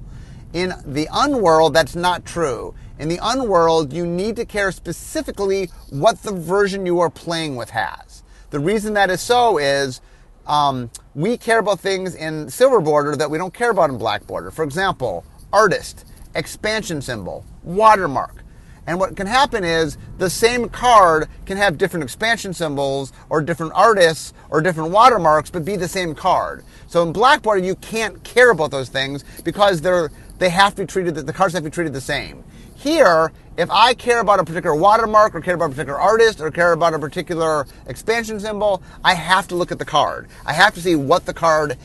In 0.53 0.74
the 0.86 1.07
unworld, 1.13 1.74
that's 1.74 1.95
not 1.95 2.25
true. 2.25 2.74
In 3.00 3.07
the 3.07 3.17
unworld, 3.17 3.93
you 3.93 4.05
need 4.05 4.36
to 4.38 4.45
care 4.45 4.71
specifically 4.71 5.69
what 5.91 6.24
the 6.24 6.31
version 6.31 6.86
you 6.86 7.00
are 7.00 7.09
playing 7.09 7.55
with 7.55 7.69
has. 7.69 8.24
The 8.50 8.59
reason 8.59 8.93
that 8.95 9.09
is 9.09 9.21
so 9.21 9.57
is 9.59 10.01
um, 10.47 10.89
we 11.17 11.36
care 11.36 11.57
about 11.57 11.79
things 11.79 12.13
in 12.13 12.47
silver 12.47 12.79
border 12.79 13.15
that 13.15 13.31
we 13.31 13.39
don't 13.39 13.51
care 13.51 13.71
about 13.71 13.89
in 13.89 13.97
black 13.97 14.27
border. 14.27 14.51
For 14.51 14.63
example, 14.63 15.25
artist, 15.51 16.05
expansion 16.36 17.01
symbol, 17.01 17.43
watermark. 17.63 18.43
And 18.86 19.00
what 19.00 19.15
can 19.17 19.25
happen 19.25 19.63
is 19.63 19.97
the 20.19 20.29
same 20.29 20.69
card 20.69 21.27
can 21.47 21.57
have 21.57 21.79
different 21.79 22.03
expansion 22.03 22.53
symbols 22.53 23.13
or 23.31 23.41
different 23.41 23.71
artists 23.74 24.31
or 24.51 24.62
different 24.62 24.91
watermarks, 24.91 25.50
but 25.50 25.65
be 25.65 25.75
the 25.75 25.88
same 25.88 26.13
card. 26.13 26.63
So 26.86 27.01
in 27.01 27.13
black 27.13 27.41
border, 27.41 27.65
you 27.65 27.74
can't 27.77 28.24
care 28.24 28.51
about 28.51 28.69
those 28.69 28.89
things 28.89 29.25
because 29.43 29.81
they're 29.81 30.12
they 30.38 30.50
have 30.50 30.75
to 30.75 30.83
be 30.83 30.86
treated. 30.86 31.15
The 31.15 31.33
cards 31.33 31.55
have 31.55 31.63
to 31.63 31.69
be 31.71 31.74
treated 31.74 31.93
the 31.93 32.01
same. 32.01 32.43
Here, 32.77 33.31
if 33.57 33.72
I 33.72 33.96
care 33.96 34.19
about 34.19 34.39
a 34.39 34.43
particular 34.43 34.75
watermark 34.75 35.34
or 35.34 35.41
care 35.41 35.55
about 35.55 35.65
a 35.65 35.69
particular 35.69 36.00
artist 36.00 36.39
or 36.39 36.51
care 36.51 36.74
about 36.74 36.93
a 36.93 37.00
particular 37.00 37.65
expansion 37.88 38.39
symbol, 38.39 38.84
I 39.03 39.15
have 39.15 39.48
to 39.48 39.55
look 39.55 39.72
at 39.72 39.79
the 39.79 39.86
card. 39.86 40.27
I 40.46 40.53
have 40.53 40.75
to 40.75 40.81
see 40.81 40.96
what 40.96 41.25
the 41.25 41.34
card 41.34 41.77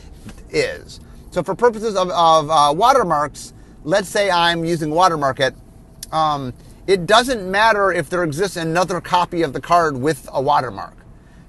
is. 0.51 0.99
So 1.31 1.41
for 1.41 1.55
purposes 1.55 1.95
of, 1.95 2.11
of 2.11 2.49
uh, 2.49 2.73
watermarks, 2.75 3.53
let's 3.83 4.07
say 4.07 4.29
I'm 4.29 4.63
using 4.63 4.89
Watermarket, 4.89 5.55
um, 6.11 6.53
it 6.85 7.07
doesn't 7.07 7.49
matter 7.49 7.91
if 7.91 8.07
there 8.07 8.23
exists 8.23 8.55
another 8.55 9.01
copy 9.01 9.41
of 9.41 9.53
the 9.53 9.61
card 9.61 9.97
with 9.97 10.29
a 10.31 10.39
watermark. 10.39 10.95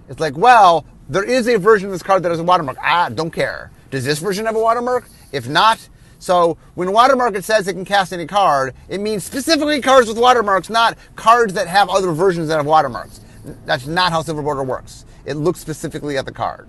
It's 0.09 0.21
like, 0.21 0.39
well, 0.39 0.87
there 1.11 1.25
is 1.25 1.49
a 1.49 1.59
version 1.59 1.89
of 1.89 1.93
this 1.93 2.03
card 2.03 2.23
that 2.23 2.31
has 2.31 2.41
a 2.41 2.45
watermark. 2.45 2.79
Ah, 2.83 3.11
don't 3.11 3.31
care. 3.31 3.71
Does 3.91 4.07
this 4.07 4.21
version 4.21 4.47
have 4.47 4.57
a 4.57 4.61
watermark? 4.61 5.07
If 5.33 5.49
not, 5.49 5.87
so 6.25 6.57
when 6.75 6.91
watermark 6.91 7.37
says 7.43 7.69
it 7.69 7.75
can 7.75 7.85
cast 7.85 8.11
any 8.11 8.27
card, 8.27 8.73
it 8.89 8.99
means 8.99 9.25
specifically 9.25 9.83
cards 9.83 10.09
with 10.09 10.17
watermarks, 10.17 10.71
not 10.71 10.97
cards 11.17 11.53
that 11.53 11.69
have 11.69 11.91
other 11.91 12.13
versions 12.13 12.49
that 12.49 12.57
have 12.57 12.65
watermarks. 12.65 13.21
That's 13.67 13.87
not 13.87 14.11
how 14.11 14.23
Silver 14.23 14.41
Border 14.41 14.63
works. 14.63 15.05
It 15.27 15.35
looks 15.35 15.61
specifically 15.61 16.17
at 16.17 16.25
the 16.25 16.33
card. 16.33 16.67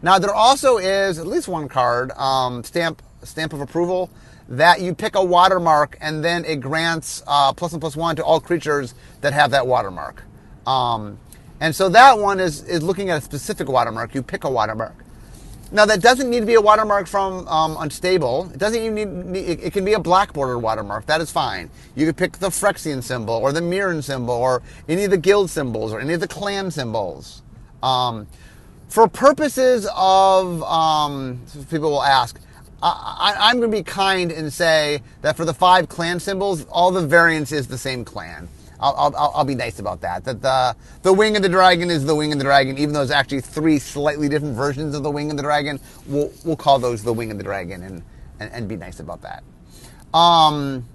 Now 0.00 0.20
there 0.20 0.32
also 0.32 0.76
is 0.76 1.18
at 1.18 1.26
least 1.26 1.48
one 1.48 1.68
card, 1.68 2.12
um, 2.12 2.62
stamp 2.62 3.02
stamp 3.24 3.52
of 3.52 3.60
approval, 3.60 4.10
that 4.48 4.80
you 4.80 4.94
pick 4.94 5.16
a 5.16 5.24
watermark 5.24 5.98
and 6.00 6.24
then 6.24 6.44
it 6.44 6.60
grants 6.60 7.20
uh, 7.26 7.52
plus 7.52 7.72
one 7.72 7.80
plus 7.80 7.96
one 7.96 8.14
to 8.14 8.24
all 8.24 8.38
creatures 8.38 8.94
that 9.22 9.32
have 9.32 9.50
that 9.50 9.66
watermark. 9.66 10.22
Um, 10.68 11.18
and 11.58 11.74
so 11.74 11.88
that 11.88 12.20
one 12.20 12.38
is, 12.38 12.62
is 12.62 12.84
looking 12.84 13.10
at 13.10 13.18
a 13.18 13.20
specific 13.20 13.68
watermark. 13.68 14.14
You 14.14 14.22
pick 14.22 14.44
a 14.44 14.50
watermark. 14.50 15.03
Now 15.72 15.86
that 15.86 16.00
doesn't 16.00 16.30
need 16.30 16.40
to 16.40 16.46
be 16.46 16.54
a 16.54 16.60
watermark 16.60 17.06
from 17.06 17.46
um, 17.48 17.76
Unstable. 17.80 18.50
It 18.52 18.58
doesn't 18.58 18.80
even 18.80 19.32
need, 19.32 19.38
it, 19.48 19.64
it 19.64 19.72
can 19.72 19.84
be 19.84 19.94
a 19.94 19.98
black 19.98 20.32
border 20.32 20.58
watermark. 20.58 21.06
That 21.06 21.20
is 21.20 21.30
fine. 21.30 21.70
You 21.94 22.06
could 22.06 22.16
pick 22.16 22.38
the 22.38 22.48
Phyrexian 22.48 23.02
symbol 23.02 23.34
or 23.34 23.52
the 23.52 23.60
Mirran 23.60 24.02
symbol 24.02 24.34
or 24.34 24.62
any 24.88 25.04
of 25.04 25.10
the 25.10 25.18
guild 25.18 25.50
symbols 25.50 25.92
or 25.92 26.00
any 26.00 26.14
of 26.14 26.20
the 26.20 26.28
clan 26.28 26.70
symbols. 26.70 27.42
Um, 27.82 28.26
for 28.88 29.08
purposes 29.08 29.88
of, 29.96 30.62
um, 30.62 31.40
people 31.70 31.90
will 31.90 32.02
ask, 32.02 32.38
I, 32.80 33.50
am 33.50 33.58
going 33.58 33.70
to 33.70 33.76
be 33.76 33.82
kind 33.82 34.30
and 34.30 34.52
say 34.52 35.02
that 35.22 35.36
for 35.36 35.44
the 35.44 35.54
five 35.54 35.88
clan 35.88 36.20
symbols, 36.20 36.66
all 36.70 36.90
the 36.90 37.06
variance 37.06 37.50
is 37.50 37.66
the 37.66 37.78
same 37.78 38.04
clan. 38.04 38.48
I'll, 38.80 38.94
I'll, 39.16 39.32
I'll, 39.34 39.44
be 39.44 39.54
nice 39.54 39.78
about 39.78 40.00
that. 40.00 40.24
That 40.24 40.42
the 40.42 40.76
the 41.02 41.12
wing 41.12 41.36
of 41.36 41.42
the 41.42 41.48
dragon 41.48 41.90
is 41.90 42.04
the 42.04 42.14
wing 42.14 42.32
of 42.32 42.38
the 42.38 42.44
dragon, 42.44 42.76
even 42.78 42.92
though 42.92 43.00
there's 43.00 43.10
actually 43.10 43.40
three 43.40 43.78
slightly 43.78 44.28
different 44.28 44.56
versions 44.56 44.94
of 44.94 45.02
the 45.02 45.10
wing 45.10 45.30
of 45.30 45.36
the 45.36 45.42
dragon. 45.42 45.80
We'll 46.06 46.32
we'll 46.44 46.56
call 46.56 46.78
those 46.78 47.02
the 47.02 47.12
wing 47.12 47.30
of 47.30 47.38
the 47.38 47.44
dragon 47.44 47.82
and 47.82 48.02
and, 48.40 48.52
and 48.52 48.68
be 48.68 48.76
nice 48.76 49.00
about 49.00 49.22
that. 49.22 49.44
Um, 50.16 50.86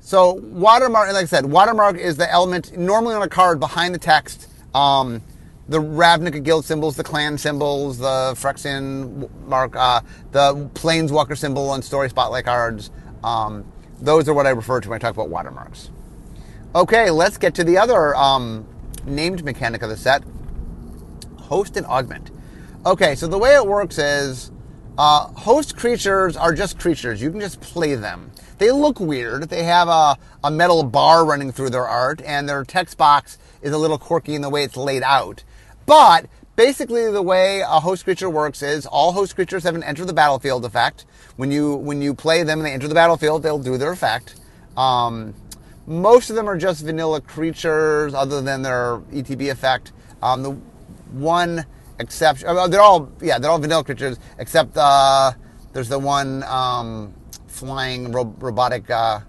so 0.00 0.34
watermark, 0.34 1.12
like 1.12 1.22
I 1.22 1.26
said, 1.26 1.46
watermark 1.46 1.96
is 1.96 2.16
the 2.16 2.30
element 2.30 2.76
normally 2.76 3.14
on 3.14 3.22
a 3.22 3.28
card 3.28 3.58
behind 3.58 3.94
the 3.94 3.98
text. 3.98 4.48
Um, 4.74 5.22
the 5.68 5.80
Ravnica 5.80 6.42
Guild 6.42 6.64
symbols, 6.64 6.96
the 6.96 7.02
clan 7.02 7.38
symbols, 7.38 7.98
the 7.98 8.34
Phyrexian 8.36 9.28
mark, 9.46 9.74
uh, 9.74 10.00
the 10.30 10.70
Planeswalker 10.74 11.36
symbol 11.36 11.70
on 11.70 11.82
Story 11.82 12.08
Spotlight 12.08 12.44
cards. 12.44 12.90
Um, 13.24 13.64
those 14.00 14.28
are 14.28 14.34
what 14.34 14.46
I 14.46 14.50
refer 14.50 14.80
to 14.80 14.88
when 14.88 14.96
I 14.96 14.98
talk 15.00 15.14
about 15.14 15.28
watermarks. 15.28 15.90
Okay, 16.76 17.08
let's 17.08 17.38
get 17.38 17.54
to 17.54 17.64
the 17.64 17.78
other 17.78 18.14
um, 18.14 18.66
named 19.06 19.42
mechanic 19.42 19.80
of 19.80 19.88
the 19.88 19.96
set 19.96 20.22
host 21.38 21.74
and 21.78 21.86
augment. 21.86 22.30
Okay, 22.84 23.14
so 23.14 23.26
the 23.26 23.38
way 23.38 23.54
it 23.54 23.66
works 23.66 23.96
is 23.96 24.52
uh, 24.98 25.20
host 25.28 25.74
creatures 25.74 26.36
are 26.36 26.52
just 26.52 26.78
creatures. 26.78 27.22
You 27.22 27.30
can 27.30 27.40
just 27.40 27.62
play 27.62 27.94
them. 27.94 28.30
They 28.58 28.70
look 28.72 29.00
weird. 29.00 29.44
They 29.48 29.62
have 29.62 29.88
a, 29.88 30.18
a 30.44 30.50
metal 30.50 30.84
bar 30.84 31.24
running 31.24 31.50
through 31.50 31.70
their 31.70 31.88
art, 31.88 32.20
and 32.26 32.46
their 32.46 32.62
text 32.62 32.98
box 32.98 33.38
is 33.62 33.72
a 33.72 33.78
little 33.78 33.96
quirky 33.96 34.34
in 34.34 34.42
the 34.42 34.50
way 34.50 34.62
it's 34.62 34.76
laid 34.76 35.02
out. 35.02 35.44
But 35.86 36.26
basically, 36.56 37.10
the 37.10 37.22
way 37.22 37.60
a 37.60 37.80
host 37.80 38.04
creature 38.04 38.28
works 38.28 38.62
is 38.62 38.84
all 38.84 39.12
host 39.12 39.34
creatures 39.34 39.64
have 39.64 39.76
an 39.76 39.82
enter 39.82 40.04
the 40.04 40.12
battlefield 40.12 40.66
effect. 40.66 41.06
When 41.36 41.50
you 41.50 41.76
when 41.76 42.02
you 42.02 42.12
play 42.12 42.42
them 42.42 42.58
and 42.58 42.66
they 42.66 42.72
enter 42.72 42.86
the 42.86 42.94
battlefield, 42.94 43.42
they'll 43.42 43.58
do 43.58 43.78
their 43.78 43.92
effect. 43.92 44.38
Um, 44.76 45.32
most 45.86 46.30
of 46.30 46.36
them 46.36 46.48
are 46.48 46.56
just 46.56 46.84
vanilla 46.84 47.20
creatures, 47.20 48.14
other 48.14 48.40
than 48.40 48.62
their 48.62 48.98
ETB 49.12 49.50
effect. 49.50 49.92
Um, 50.22 50.42
the 50.42 50.50
one 51.12 51.64
exception, 51.98 52.48
uh, 52.48 52.66
they're 52.68 52.80
all 52.80 53.10
yeah, 53.20 53.38
they're 53.38 53.50
all 53.50 53.58
vanilla 53.58 53.84
creatures, 53.84 54.18
except 54.38 54.76
uh, 54.76 55.32
there's 55.72 55.88
the 55.88 55.98
one 55.98 56.42
um, 56.44 57.14
flying 57.46 58.12
ro- 58.12 58.34
robotic 58.38 58.90
uh, 58.90 59.20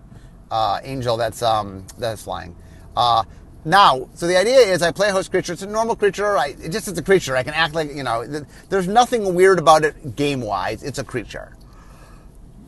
uh 0.50 0.80
angel 0.84 1.18
that's 1.18 1.42
um, 1.42 1.86
that's 1.98 2.24
flying. 2.24 2.56
Uh, 2.96 3.24
now, 3.68 4.10
so 4.14 4.28
the 4.28 4.38
idea 4.38 4.60
is 4.60 4.82
I 4.82 4.92
play 4.92 5.10
a 5.10 5.12
host 5.12 5.30
creature. 5.30 5.52
It's 5.52 5.62
a 5.62 5.68
normal 5.68 5.96
creature. 5.96 6.38
I, 6.38 6.56
it 6.60 6.72
just 6.72 6.88
it's 6.88 6.98
a 6.98 7.04
creature. 7.04 7.36
I 7.36 7.44
can 7.44 7.54
act 7.54 7.76
like, 7.76 7.94
you 7.94 8.04
know, 8.04 8.26
there's 8.70 8.88
nothing 8.88 9.36
weird 9.36 9.60
about 9.60 9.84
it 9.84 10.16
game 10.16 10.40
wise. 10.40 10.84
It's 10.84 11.00
a 11.00 11.04
creature. 11.04 11.54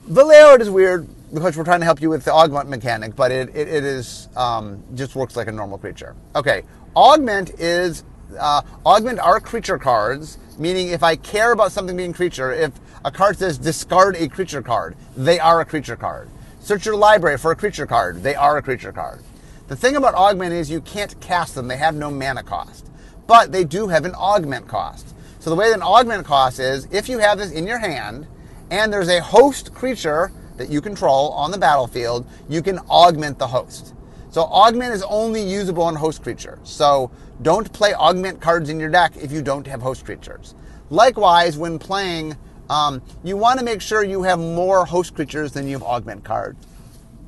The 0.08 0.25
layout 0.25 0.62
is 0.62 0.69
weird 0.69 1.08
because 1.33 1.57
we're 1.57 1.63
trying 1.63 1.79
to 1.79 1.86
help 1.86 2.01
you 2.01 2.09
with 2.09 2.25
the 2.25 2.33
augment 2.33 2.69
mechanic, 2.69 3.15
but 3.15 3.31
it, 3.31 3.50
it, 3.50 3.67
it 3.67 3.83
is 3.83 4.29
um, 4.36 4.83
just 4.95 5.15
works 5.15 5.36
like 5.36 5.48
a 5.48 5.51
normal 5.51 5.77
creature. 5.77 6.15
Okay, 6.36 6.63
augment 6.95 7.51
is 7.59 8.03
uh, 8.39 8.62
augment 8.86 9.19
are 9.19 9.39
creature 9.39 9.77
cards, 9.77 10.38
meaning 10.57 10.89
if 10.89 11.03
I 11.03 11.15
care 11.15 11.51
about 11.51 11.71
something 11.71 11.95
being 11.95 12.13
creature, 12.13 12.51
if 12.51 12.71
a 13.05 13.12
card 13.12 13.38
says 13.38 13.57
discard 13.57 14.15
a 14.17 14.27
creature 14.27 14.62
card, 14.62 14.95
they 15.15 15.39
are 15.39 15.62
a 15.62 15.65
creature 15.65 15.95
card. 15.95 16.29
Search 16.59 16.86
your 16.86 16.95
library 16.95 17.38
for 17.38 17.51
a 17.51 17.55
creature 17.55 17.86
card, 17.86 18.21
they 18.24 18.36
are 18.36 18.57
a 18.57 18.62
creature 18.62 18.91
card. 18.91 19.24
The 19.69 19.75
thing 19.75 19.95
about 19.95 20.15
augment 20.15 20.53
is 20.53 20.71
you 20.71 20.81
can't 20.81 21.19
cast 21.21 21.53
them. 21.53 21.67
They 21.67 21.77
have 21.77 21.93
no 21.93 22.09
mana 22.09 22.41
cost. 22.41 22.88
But 23.27 23.51
they 23.51 23.63
do 23.63 23.88
have 23.88 24.03
an 24.03 24.15
augment 24.15 24.67
cost. 24.67 25.13
So 25.39 25.51
the 25.51 25.55
way 25.55 25.71
an 25.71 25.83
augment 25.83 26.25
cost 26.25 26.59
is 26.59 26.88
if 26.91 27.07
you 27.07 27.19
have 27.19 27.38
this 27.38 27.51
in 27.51 27.67
your 27.67 27.77
hand 27.77 28.25
and 28.71 28.91
there's 28.91 29.09
a 29.09 29.21
host 29.21 29.74
creature 29.75 30.31
that 30.59 30.69
you 30.69 30.81
control 30.81 31.31
on 31.31 31.49
the 31.49 31.57
battlefield, 31.57 32.27
you 32.47 32.61
can 32.61 32.77
augment 32.89 33.39
the 33.39 33.47
host. 33.47 33.95
So 34.29 34.43
augment 34.43 34.93
is 34.93 35.01
only 35.03 35.41
usable 35.41 35.83
on 35.83 35.95
host 35.95 36.21
creatures. 36.21 36.59
So 36.63 37.09
don't 37.41 37.71
play 37.73 37.93
augment 37.95 38.39
cards 38.39 38.69
in 38.69 38.79
your 38.79 38.89
deck 38.89 39.13
if 39.17 39.31
you 39.31 39.41
don't 39.41 39.65
have 39.65 39.81
host 39.81 40.05
creatures. 40.05 40.53
Likewise, 40.91 41.57
when 41.57 41.79
playing, 41.79 42.37
um, 42.69 43.01
you 43.23 43.37
want 43.37 43.57
to 43.57 43.65
make 43.65 43.81
sure 43.81 44.03
you 44.03 44.21
have 44.23 44.37
more 44.37 44.85
host 44.85 45.15
creatures 45.15 45.51
than 45.53 45.65
you 45.65 45.73
have 45.73 45.83
augment 45.83 46.23
cards 46.23 46.67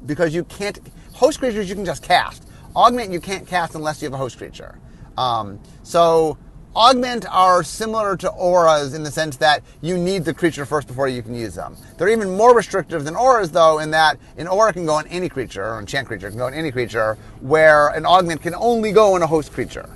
because 0.05 0.35
you 0.35 0.43
can't 0.43 0.79
host 1.13 1.39
creatures 1.39 1.69
you 1.69 1.75
can 1.75 1.85
just 1.85 2.03
cast. 2.03 2.47
Augment 2.75 3.11
you 3.11 3.19
can't 3.19 3.47
cast 3.47 3.75
unless 3.75 4.01
you 4.01 4.07
have 4.07 4.13
a 4.13 4.17
host 4.17 4.37
creature. 4.37 4.77
Um, 5.17 5.59
so 5.83 6.37
augment 6.75 7.25
are 7.29 7.63
similar 7.63 8.15
to 8.17 8.29
auras 8.29 8.93
in 8.93 9.03
the 9.03 9.11
sense 9.11 9.37
that 9.37 9.61
you 9.81 9.97
need 9.97 10.23
the 10.23 10.33
creature 10.33 10.65
first 10.65 10.87
before 10.87 11.07
you 11.07 11.21
can 11.21 11.35
use 11.35 11.55
them. 11.55 11.75
They're 11.97 12.09
even 12.09 12.35
more 12.37 12.55
restrictive 12.55 13.03
than 13.03 13.15
auras 13.15 13.51
though 13.51 13.79
in 13.79 13.91
that 13.91 14.17
an 14.37 14.47
aura 14.47 14.73
can 14.73 14.85
go 14.85 14.93
on 14.93 15.07
any 15.07 15.29
creature, 15.29 15.65
or 15.65 15.79
enchant 15.79 16.07
creature 16.07 16.29
can 16.29 16.37
go 16.37 16.45
on 16.45 16.53
any 16.53 16.71
creature, 16.71 17.17
where 17.41 17.89
an 17.89 18.05
augment 18.05 18.41
can 18.41 18.55
only 18.55 18.91
go 18.91 19.15
on 19.15 19.21
a 19.21 19.27
host 19.27 19.51
creature. 19.51 19.89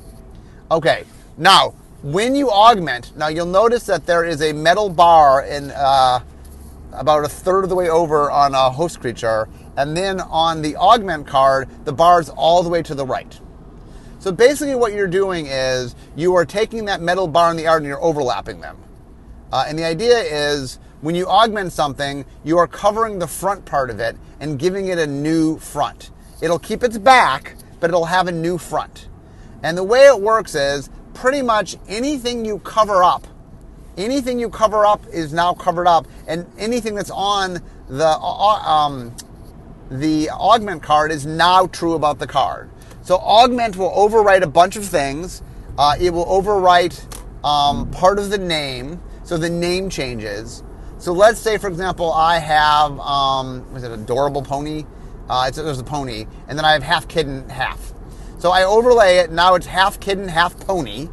Okay, 0.72 1.06
now 1.38 1.74
when 2.02 2.36
you 2.36 2.52
augment, 2.52 3.16
now 3.18 3.30
you'll 3.30 3.46
notice 3.46 3.86
that 3.88 4.06
there 4.06 4.26
is 4.26 4.42
a 4.42 4.54
metal 4.54 4.90
bar 4.90 5.44
in 5.44 5.72
uh, 5.72 6.20
about 6.92 7.26
a 7.26 7.28
third 7.28 7.64
of 7.64 7.70
the 7.70 7.76
way 7.76 7.90
over 7.90 8.30
on 8.30 8.54
a 8.54 8.70
host 8.70 9.00
creature, 9.00 9.50
and 9.78 9.96
then 9.96 10.22
on 10.22 10.62
the 10.62 10.76
augment 10.76 11.26
card, 11.28 11.68
the 11.86 11.92
bar's 11.92 12.30
all 12.30 12.64
the 12.64 12.70
way 12.70 12.82
to 12.82 12.94
the 12.96 13.06
right. 13.06 13.40
So 14.26 14.32
basically, 14.32 14.74
what 14.74 14.94
you're 14.94 15.06
doing 15.06 15.46
is 15.46 15.94
you 16.16 16.34
are 16.34 16.46
taking 16.48 16.86
that 16.86 17.00
metal 17.00 17.28
bar 17.28 17.52
and 17.52 17.60
the 17.60 17.68
art 17.68 17.84
and 17.84 17.88
you're 17.88 18.04
overlapping 18.04 18.60
them. 18.60 18.76
Uh, 19.52 19.66
and 19.68 19.78
the 19.78 19.86
idea 19.86 20.18
is 20.18 20.80
when 21.02 21.14
you 21.14 21.28
augment 21.28 21.74
something, 21.74 22.26
you 22.44 22.58
are 22.58 22.66
covering 22.66 23.20
the 23.20 23.28
front 23.28 23.66
part 23.66 23.92
of 23.92 24.00
it 24.00 24.18
and 24.40 24.58
giving 24.58 24.88
it 24.88 24.98
a 24.98 25.06
new 25.06 25.60
front. 25.60 26.10
It'll 26.42 26.58
keep 26.58 26.82
its 26.82 26.98
back, 26.98 27.56
but 27.80 27.92
it'll 27.92 28.06
have 28.06 28.28
a 28.28 28.32
new 28.32 28.58
front. 28.58 29.10
And 29.62 29.78
the 29.78 29.84
way 29.84 30.08
it 30.08 30.20
works 30.20 30.56
is 30.56 30.90
pretty 31.14 31.44
much 31.44 31.78
anything 31.88 32.46
you 32.46 32.58
cover 32.58 33.04
up, 33.04 33.28
anything 33.96 34.40
you 34.40 34.50
cover 34.50 34.88
up 34.88 35.06
is 35.14 35.34
now 35.34 35.54
covered 35.54 35.86
up, 35.86 36.08
and 36.28 36.48
anything 36.58 36.96
that's 36.96 37.12
on 37.12 37.62
the 37.90 38.08
uh, 38.08 38.18
um, 38.18 39.16
the 39.92 40.32
augment 40.32 40.82
card 40.82 41.12
is 41.12 41.28
now 41.28 41.68
true 41.68 41.94
about 41.94 42.18
the 42.18 42.26
card. 42.26 42.72
So 43.06 43.18
augment 43.18 43.78
will 43.78 43.92
overwrite 43.92 44.42
a 44.42 44.48
bunch 44.48 44.76
of 44.78 44.84
things. 44.84 45.44
Uh, 45.78 45.96
it 46.02 46.10
will 46.10 46.26
overwrite 46.26 47.06
um, 47.46 47.92
part 47.92 48.18
of 48.18 48.32
the 48.32 48.40
name, 48.40 49.00
so 49.24 49.38
the 49.38 49.50
name 49.50 49.92
changes. 49.92 50.64
So 50.98 51.14
let's 51.14 51.40
say, 51.40 51.60
for 51.60 51.68
example, 51.68 52.12
I 52.12 52.40
have 52.40 53.00
um, 53.00 53.72
was 53.72 53.84
it 53.84 53.92
adorable 53.92 54.42
pony? 54.42 54.86
Uh, 55.30 55.46
it's, 55.48 55.58
there's 55.58 55.80
a 55.80 55.84
pony, 55.84 56.26
and 56.48 56.58
then 56.58 56.66
I 56.66 56.74
have 56.74 56.82
half 56.82 57.08
kitten, 57.08 57.48
half. 57.48 57.94
So 58.40 58.50
I 58.50 58.64
overlay 58.64 59.18
it. 59.18 59.32
Now 59.32 59.54
it's 59.54 59.68
half 59.68 60.00
kitten, 60.00 60.28
half 60.28 60.60
pony, 60.62 61.10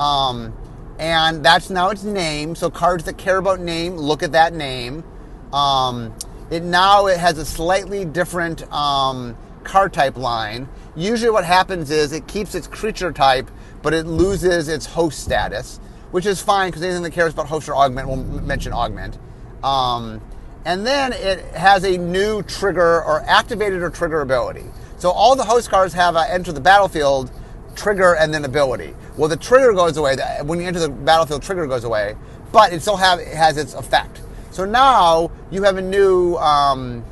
um, 0.00 0.56
and 0.98 1.44
that's 1.44 1.70
now 1.70 1.90
its 1.90 2.02
name. 2.02 2.56
So 2.56 2.68
cards 2.68 3.04
that 3.04 3.16
care 3.16 3.36
about 3.36 3.60
name 3.60 3.96
look 3.96 4.24
at 4.24 4.32
that 4.32 4.54
name. 4.54 5.04
Um, 5.52 6.12
it 6.50 6.64
now 6.64 7.06
it 7.06 7.18
has 7.18 7.38
a 7.38 7.44
slightly 7.44 8.04
different 8.04 8.68
um, 8.72 9.36
card 9.66 9.92
type 9.92 10.16
line. 10.16 10.68
Usually, 10.94 11.30
what 11.30 11.44
happens 11.44 11.90
is 11.90 12.12
it 12.12 12.26
keeps 12.26 12.54
its 12.54 12.66
creature 12.66 13.12
type, 13.12 13.50
but 13.82 13.92
it 13.92 14.06
loses 14.06 14.68
its 14.68 14.86
host 14.86 15.18
status, 15.18 15.78
which 16.10 16.24
is 16.24 16.40
fine 16.40 16.70
because 16.70 16.82
anything 16.82 17.02
that 17.02 17.12
cares 17.12 17.34
about 17.34 17.46
host 17.46 17.68
or 17.68 17.76
augment 17.76 18.08
will 18.08 18.16
mention 18.16 18.72
augment. 18.72 19.18
Um, 19.62 20.22
and 20.64 20.86
then 20.86 21.12
it 21.12 21.44
has 21.54 21.84
a 21.84 21.96
new 21.96 22.42
trigger 22.42 23.02
or 23.04 23.22
activated 23.22 23.82
or 23.82 23.90
trigger 23.90 24.20
ability. 24.22 24.64
So 24.98 25.10
all 25.10 25.36
the 25.36 25.44
host 25.44 25.68
cards 25.68 25.92
have 25.94 26.16
a 26.16 26.30
enter 26.32 26.52
the 26.52 26.60
battlefield 26.60 27.30
trigger 27.74 28.16
and 28.16 28.32
then 28.32 28.44
ability. 28.44 28.94
Well, 29.16 29.28
the 29.28 29.36
trigger 29.36 29.72
goes 29.72 29.96
away 29.96 30.16
when 30.42 30.60
you 30.60 30.66
enter 30.66 30.80
the 30.80 30.88
battlefield. 30.88 31.42
Trigger 31.42 31.66
goes 31.66 31.84
away, 31.84 32.16
but 32.52 32.72
it 32.72 32.80
still 32.80 32.96
have 32.96 33.18
it 33.18 33.28
has 33.28 33.58
its 33.58 33.74
effect. 33.74 34.22
So 34.50 34.64
now 34.64 35.30
you 35.50 35.62
have 35.64 35.76
a 35.76 35.82
new. 35.82 36.36
Um, 36.36 37.04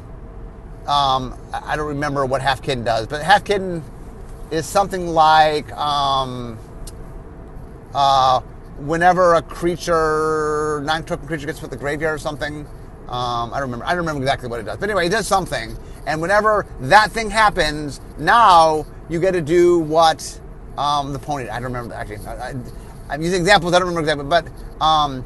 um, 0.87 1.39
I 1.53 1.77
don't 1.77 1.89
remember 1.89 2.27
what 2.27 2.43
Half 2.43 2.63
Kitten 2.63 2.85
does, 2.85 3.07
but 3.07 3.23
Half 3.23 3.45
Kitten 3.45 3.83
is 4.51 4.67
something 4.67 5.09
like 5.09 5.71
um, 5.73 6.59
uh, 7.95 8.41
whenever 8.79 9.35
a 9.35 9.43
creature, 9.43 10.81
non-token 10.85 11.27
creature 11.27 11.47
gets 11.47 11.59
put 11.59 11.67
in 11.67 11.71
the 11.71 11.77
graveyard 11.77 12.15
or 12.15 12.19
something. 12.19 12.67
Um, 13.09 13.53
I 13.53 13.61
don't 13.61 13.63
remember. 13.63 13.85
I 13.85 13.91
don't 13.91 13.99
remember 13.99 14.23
exactly 14.23 14.49
what 14.49 14.61
it 14.61 14.65
does, 14.65 14.79
but 14.79 14.89
anyway, 14.89 15.07
it 15.07 15.11
does 15.11 15.27
something. 15.27 15.77
And 16.07 16.21
whenever 16.21 16.67
that 16.81 17.11
thing 17.11 17.31
happens, 17.31 18.01
now 18.19 18.87
you 19.09 19.21
get 19.21 19.33
to 19.33 19.41
do 19.41 19.79
what 19.79 20.41
um, 20.79 21.13
the 21.13 21.19
pony. 21.19 21.49
I 21.49 21.55
don't 21.55 21.65
remember 21.65 21.95
actually. 21.95 22.27
I, 22.27 22.55
am 23.11 23.23
using 23.23 23.41
examples. 23.41 23.75
I 23.75 23.79
don't 23.79 23.89
remember 23.89 24.01
exactly, 24.01 24.25
but 24.25 24.85
um, 24.85 25.25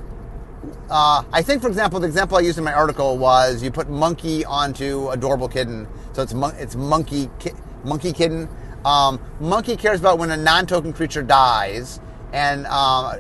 uh, 0.91 1.23
I 1.33 1.43
think, 1.43 1.62
for 1.62 1.69
example, 1.69 2.00
the 2.00 2.07
example 2.07 2.37
I 2.37 2.41
used 2.41 2.59
in 2.59 2.65
my 2.65 2.73
article 2.73 3.19
was 3.19 3.62
you 3.62 3.71
put 3.71 3.88
monkey 3.88 4.45
onto 4.45 5.09
adorable 5.11 5.49
kitten, 5.49 5.87
so 6.12 6.23
it's 6.23 6.35
mon- 6.35 6.57
it's 6.57 6.75
monkey 6.77 7.31
ki- 7.38 7.53
monkey 7.85 8.12
kitten. 8.12 8.49
Um, 8.85 9.21
monkey 9.41 9.77
cares 9.77 10.00
about 10.00 10.19
when 10.19 10.31
a 10.31 10.37
non-token 10.37 10.93
creature 10.93 11.23
dies, 11.23 12.00
and 12.33 12.67
uh, 12.67 12.71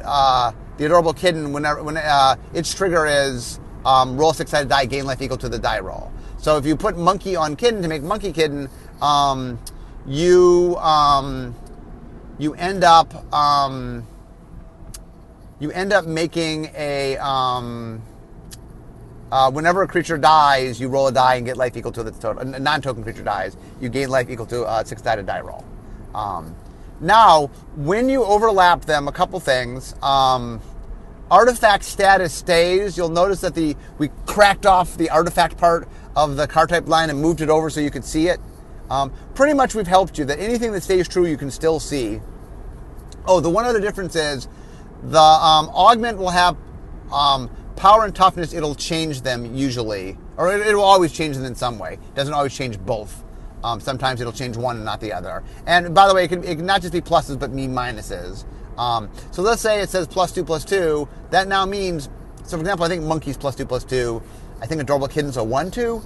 uh, 0.04 0.52
the 0.78 0.86
adorable 0.86 1.12
kitten, 1.12 1.52
whenever 1.52 1.82
when 1.82 1.96
uh, 1.96 2.36
its 2.54 2.72
trigger 2.72 3.06
is 3.06 3.60
um, 3.84 4.16
roll 4.16 4.32
six-sided 4.32 4.68
die, 4.68 4.86
gain 4.86 5.04
life 5.04 5.20
equal 5.20 5.38
to 5.38 5.48
the 5.48 5.58
die 5.58 5.80
roll. 5.80 6.12
So 6.38 6.56
if 6.56 6.64
you 6.64 6.76
put 6.76 6.96
monkey 6.96 7.36
on 7.36 7.56
kitten 7.56 7.82
to 7.82 7.88
make 7.88 8.02
monkey 8.02 8.32
kitten, 8.32 8.68
um, 9.02 9.58
you 10.06 10.76
um, 10.78 11.54
you 12.38 12.54
end 12.54 12.84
up 12.84 13.12
um, 13.34 14.06
you 15.60 15.70
end 15.72 15.92
up 15.92 16.06
making 16.06 16.70
a 16.76 17.16
um, 17.18 18.02
uh, 19.30 19.50
whenever 19.50 19.82
a 19.82 19.88
creature 19.88 20.16
dies, 20.16 20.80
you 20.80 20.88
roll 20.88 21.08
a 21.08 21.12
die 21.12 21.34
and 21.34 21.46
get 21.46 21.56
life 21.56 21.76
equal 21.76 21.92
to 21.92 22.02
the 22.02 22.10
total. 22.12 22.54
A 22.54 22.58
non-token 22.58 23.02
creature 23.02 23.22
dies, 23.24 23.56
you 23.80 23.88
gain 23.88 24.08
life 24.08 24.30
equal 24.30 24.46
to 24.46 24.70
a 24.70 24.84
six-sided 24.84 25.26
die 25.26 25.40
roll. 25.40 25.64
Um, 26.14 26.54
now, 27.00 27.46
when 27.76 28.08
you 28.08 28.24
overlap 28.24 28.84
them, 28.84 29.06
a 29.06 29.12
couple 29.12 29.38
things. 29.38 29.94
Um, 30.02 30.60
artifact 31.30 31.84
status 31.84 32.32
stays. 32.32 32.96
You'll 32.96 33.08
notice 33.08 33.40
that 33.42 33.54
the 33.54 33.76
we 33.98 34.08
cracked 34.26 34.66
off 34.66 34.96
the 34.96 35.10
artifact 35.10 35.56
part 35.58 35.88
of 36.16 36.36
the 36.36 36.46
card 36.48 36.70
type 36.70 36.88
line 36.88 37.10
and 37.10 37.20
moved 37.20 37.40
it 37.40 37.50
over 37.50 37.70
so 37.70 37.80
you 37.80 37.90
could 37.90 38.04
see 38.04 38.28
it. 38.28 38.40
Um, 38.90 39.12
pretty 39.34 39.54
much 39.54 39.74
we've 39.74 39.86
helped 39.86 40.18
you 40.18 40.24
that 40.24 40.38
anything 40.38 40.72
that 40.72 40.82
stays 40.82 41.06
true 41.06 41.26
you 41.26 41.36
can 41.36 41.50
still 41.50 41.78
see. 41.78 42.20
Oh, 43.26 43.40
the 43.40 43.50
one 43.50 43.66
other 43.66 43.80
difference 43.80 44.16
is 44.16 44.48
the 45.02 45.18
um, 45.18 45.68
augment 45.70 46.18
will 46.18 46.30
have 46.30 46.56
um, 47.12 47.50
power 47.76 48.04
and 48.04 48.14
toughness. 48.14 48.52
It'll 48.52 48.74
change 48.74 49.22
them 49.22 49.54
usually, 49.54 50.18
or 50.36 50.52
it, 50.52 50.66
it, 50.66 50.74
will 50.74 50.82
always 50.82 51.12
change 51.12 51.36
them 51.36 51.44
in 51.44 51.54
some 51.54 51.78
way. 51.78 51.94
It 51.94 52.14
doesn't 52.14 52.34
always 52.34 52.54
change 52.54 52.78
both. 52.78 53.24
Um, 53.64 53.80
sometimes 53.80 54.20
it'll 54.20 54.32
change 54.32 54.56
one 54.56 54.76
and 54.76 54.84
not 54.84 55.00
the 55.00 55.12
other. 55.12 55.42
And 55.66 55.94
by 55.94 56.06
the 56.08 56.14
way, 56.14 56.24
it 56.24 56.28
can, 56.28 56.44
it 56.44 56.56
can 56.56 56.66
not 56.66 56.80
just 56.80 56.92
be 56.92 57.00
pluses, 57.00 57.38
but 57.38 57.52
mean 57.52 57.72
minuses. 57.72 58.44
Um, 58.76 59.10
so 59.32 59.42
let's 59.42 59.60
say 59.60 59.80
it 59.80 59.88
says 59.88 60.06
plus 60.06 60.32
two 60.32 60.44
plus 60.44 60.64
two. 60.64 61.08
That 61.30 61.48
now 61.48 61.66
means, 61.66 62.08
so 62.44 62.56
for 62.56 62.60
example, 62.60 62.86
I 62.86 62.88
think 62.88 63.02
monkeys 63.02 63.36
plus 63.36 63.56
two 63.56 63.66
plus 63.66 63.84
two. 63.84 64.22
I 64.60 64.66
think 64.66 64.80
adorable 64.80 65.08
kittens 65.08 65.36
are 65.36 65.44
one 65.44 65.70
two. 65.70 66.02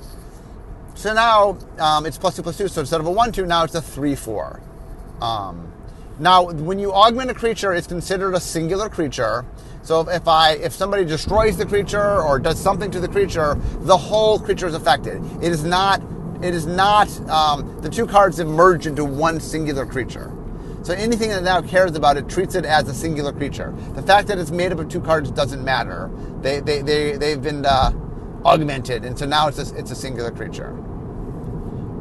So 0.95 1.12
now 1.14 1.59
um, 1.79 2.07
it's 2.07 2.19
plus 2.19 2.37
two 2.37 2.43
plus 2.43 2.57
two. 2.57 2.69
So 2.69 2.81
instead 2.81 3.01
of 3.01 3.07
a 3.07 3.11
one 3.11 3.33
two, 3.33 3.47
now 3.47 3.64
it's 3.64 3.75
a 3.75 3.83
three 3.83 4.14
four. 4.14 4.61
Um, 5.21 5.72
now, 6.23 6.45
when 6.53 6.79
you 6.79 6.93
augment 6.93 7.33
a 7.33 7.35
creature, 7.35 7.75
it's 7.75 7.89
considered 7.89 8.35
a 8.35 8.41
singular 8.41 8.89
creature. 8.89 9.45
So 9.83 10.09
if 10.09 10.29
I 10.29 10.53
if 10.53 10.73
somebody 10.73 11.05
destroys 11.05 11.57
the 11.57 11.67
creature 11.67 12.23
or 12.23 12.39
does 12.39 12.61
something 12.61 12.93
to 12.93 13.01
the 13.01 13.09
creature, 13.09 13.57
the 13.81 13.97
whole 13.97 14.39
creature 14.39 14.69
is 14.69 14.75
affected. 14.75 15.21
It 15.43 15.51
is 15.51 15.65
not 15.65 16.01
it 16.41 16.55
is 16.55 16.65
not 16.65 17.09
um, 17.29 17.81
the 17.81 17.91
two 17.91 18.07
cards 18.07 18.39
have 18.39 18.47
merged 18.47 18.87
into 18.87 19.05
one 19.05 19.41
singular 19.41 19.85
creature. 19.85 20.33
So 20.85 20.95
anything 20.95 21.31
that 21.31 21.43
now 21.43 21.61
cares 21.61 21.97
about 21.97 22.17
it 22.17 22.29
treats 22.29 22.55
it 22.55 22.65
as 22.65 22.89
a 22.89 22.95
singular 22.95 23.33
creature. 23.33 23.75
The 23.97 24.03
fact 24.03 24.29
that 24.29 24.39
it's 24.39 24.53
made 24.53 24.71
up 24.71 24.79
of 24.79 24.89
two 24.89 25.01
cards 25.01 25.29
doesn't 25.33 25.65
matter. 25.65 26.09
They 26.41 26.61
they 26.61 26.83
they 26.83 27.17
they've 27.17 27.43
been 27.43 27.67
uh, 27.67 27.91
augmented, 28.45 29.05
and 29.05 29.19
so 29.19 29.27
now 29.27 29.49
it's 29.49 29.59
a, 29.59 29.77
it's 29.77 29.91
a 29.91 29.97
singular 29.97 30.31
creature. 30.31 30.73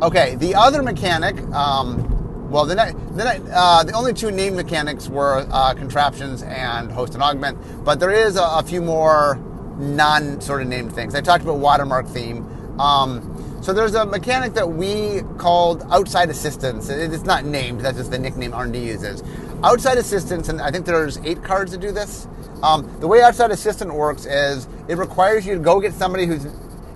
Okay, 0.04 0.36
the 0.36 0.54
other 0.54 0.84
mechanic. 0.84 1.42
Um, 1.56 2.21
well, 2.52 2.66
the, 2.66 2.76
the, 2.76 3.58
uh, 3.58 3.84
the 3.84 3.94
only 3.94 4.14
two 4.14 4.30
named 4.30 4.58
mechanics 4.58 5.08
were 5.08 5.48
uh, 5.50 5.74
contraptions 5.74 6.44
and 6.44 6.92
host 6.92 7.14
and 7.14 7.24
augment, 7.24 7.58
but 7.86 8.00
there 8.00 8.12
is 8.12 8.36
a, 8.36 8.44
a, 8.44 8.64
few 8.64 8.82
more 8.82 9.36
non 9.78 10.42
sort 10.42 10.62
of 10.62 10.68
named 10.68 10.94
things. 10.94 11.16
I 11.16 11.22
talked 11.22 11.44
about 11.44 11.60
watermark 11.60 12.08
theme. 12.08 12.46
Um, 12.78 13.60
so 13.62 13.74
there's 13.74 13.96
a 13.96 14.06
mechanic 14.06 14.54
that 14.56 14.68
we 14.68 15.22
called 15.38 15.86
outside 15.92 16.30
assistance. 16.30 16.90
It's 16.90 17.24
not 17.24 17.46
named. 17.46 17.82
That's 17.82 17.98
just 17.98 18.12
the 18.12 18.20
nickname 18.20 18.54
R&D 18.54 18.80
uses. 18.80 19.24
Outside 19.64 19.98
assistance, 19.98 20.50
and 20.50 20.62
I 20.62 20.72
think 20.72 20.86
there's 20.86 21.18
eight 21.20 21.44
cards 21.44 21.72
to 21.72 21.78
do 21.78 21.92
this. 21.92 22.28
Um, 22.64 22.92
the 23.00 23.08
way 23.08 23.22
outside 23.22 23.52
assistant 23.52 23.94
works 23.94 24.26
is 24.26 24.68
it 24.90 24.98
requires 24.98 25.46
you 25.46 25.54
to 25.54 25.60
go 25.60 25.80
get 25.80 25.94
somebody 25.94 26.26
who's 26.26 26.48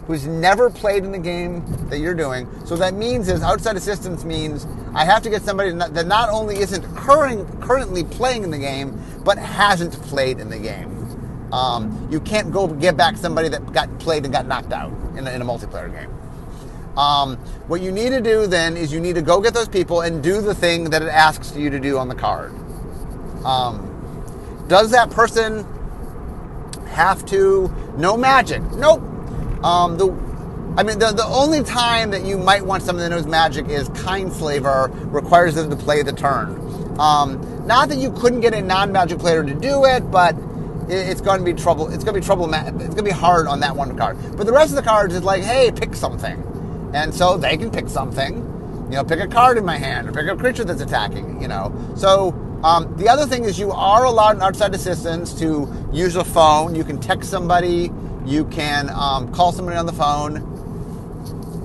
who's 0.07 0.27
never 0.27 0.69
played 0.69 1.03
in 1.03 1.11
the 1.11 1.19
game 1.19 1.63
that 1.89 1.99
you're 1.99 2.13
doing. 2.13 2.47
So 2.65 2.75
that 2.75 2.93
means 2.93 3.27
is 3.27 3.41
outside 3.41 3.75
assistance 3.75 4.23
means 4.23 4.67
I 4.93 5.03
have 5.03 5.23
to 5.23 5.29
get 5.29 5.41
somebody 5.41 5.71
that 5.71 6.05
not 6.05 6.29
only 6.29 6.57
isn't 6.57 6.83
current, 6.95 7.61
currently 7.61 8.03
playing 8.03 8.43
in 8.43 8.51
the 8.51 8.59
game, 8.59 9.01
but 9.23 9.37
hasn't 9.37 9.93
played 9.93 10.39
in 10.39 10.49
the 10.49 10.59
game. 10.59 10.91
Um, 11.51 12.07
you 12.11 12.19
can't 12.19 12.51
go 12.51 12.67
get 12.67 12.97
back 12.97 13.17
somebody 13.17 13.49
that 13.49 13.71
got 13.73 13.99
played 13.99 14.25
and 14.25 14.33
got 14.33 14.45
knocked 14.45 14.73
out 14.73 14.91
in 15.17 15.27
a, 15.27 15.31
in 15.31 15.41
a 15.41 15.45
multiplayer 15.45 15.91
game. 15.91 16.11
Um, 16.97 17.37
what 17.67 17.81
you 17.81 17.91
need 17.91 18.09
to 18.09 18.21
do 18.21 18.47
then 18.47 18.77
is 18.77 18.93
you 18.93 18.99
need 18.99 19.15
to 19.15 19.21
go 19.21 19.41
get 19.41 19.53
those 19.53 19.67
people 19.67 20.01
and 20.01 20.23
do 20.23 20.41
the 20.41 20.55
thing 20.55 20.91
that 20.91 21.01
it 21.01 21.09
asks 21.09 21.55
you 21.55 21.69
to 21.69 21.79
do 21.79 21.97
on 21.97 22.07
the 22.07 22.15
card. 22.15 22.53
Um, 23.43 23.91
does 24.67 24.91
that 24.91 25.11
person 25.11 25.65
have 26.87 27.25
to 27.27 27.73
know 27.97 28.15
magic? 28.15 28.61
Nope. 28.73 29.01
Um, 29.65 29.97
the, 29.97 30.07
I 30.77 30.83
mean, 30.83 30.99
the, 30.99 31.11
the 31.11 31.25
only 31.25 31.63
time 31.63 32.11
that 32.11 32.23
you 32.23 32.37
might 32.37 32.63
want 32.63 32.83
someone 32.83 33.03
that 33.03 33.09
knows 33.09 33.25
magic 33.25 33.67
is 33.67 33.89
Kindslaver 33.89 34.91
requires 35.11 35.55
them 35.55 35.71
to 35.71 35.75
play 35.75 36.03
the 36.03 36.13
turn. 36.13 36.49
Um, 36.99 37.65
not 37.65 37.89
that 37.89 37.97
you 37.97 38.11
couldn't 38.11 38.41
get 38.41 38.53
a 38.53 38.61
non-magic 38.61 39.17
player 39.17 39.43
to 39.43 39.53
do 39.55 39.85
it, 39.85 40.11
but 40.11 40.35
it, 40.87 41.09
it's 41.09 41.19
going 41.19 41.39
to 41.39 41.45
be 41.45 41.53
trouble. 41.53 41.91
It's 41.91 42.03
going 42.03 42.13
to 42.13 42.21
be 42.21 42.25
trouble. 42.25 42.53
It's 42.53 42.69
going 42.69 42.95
to 42.95 43.03
be 43.03 43.09
hard 43.09 43.47
on 43.47 43.59
that 43.61 43.75
one 43.75 43.97
card. 43.97 44.17
But 44.37 44.45
the 44.45 44.53
rest 44.53 44.69
of 44.69 44.75
the 44.75 44.83
cards 44.83 45.15
is 45.15 45.23
like, 45.23 45.41
hey, 45.41 45.71
pick 45.71 45.95
something, 45.95 46.91
and 46.93 47.11
so 47.13 47.35
they 47.35 47.57
can 47.57 47.71
pick 47.71 47.89
something. 47.89 48.35
You 48.91 48.97
know, 48.97 49.03
pick 49.03 49.19
a 49.19 49.27
card 49.27 49.57
in 49.57 49.65
my 49.65 49.77
hand, 49.77 50.07
or 50.07 50.11
pick 50.11 50.27
a 50.27 50.35
creature 50.35 50.63
that's 50.63 50.81
attacking. 50.81 51.41
You 51.41 51.47
know, 51.47 51.73
so 51.97 52.33
um, 52.63 52.95
the 52.97 53.09
other 53.09 53.25
thing 53.25 53.45
is 53.45 53.57
you 53.57 53.71
are 53.71 54.05
allowed 54.05 54.39
outside 54.41 54.75
assistance 54.75 55.33
to 55.39 55.67
use 55.91 56.15
a 56.15 56.23
phone. 56.23 56.75
You 56.75 56.83
can 56.83 56.99
text 56.99 57.31
somebody 57.31 57.91
you 58.25 58.45
can 58.45 58.89
um, 58.89 59.31
call 59.33 59.51
somebody 59.51 59.77
on 59.77 59.85
the 59.85 59.93
phone. 59.93 60.51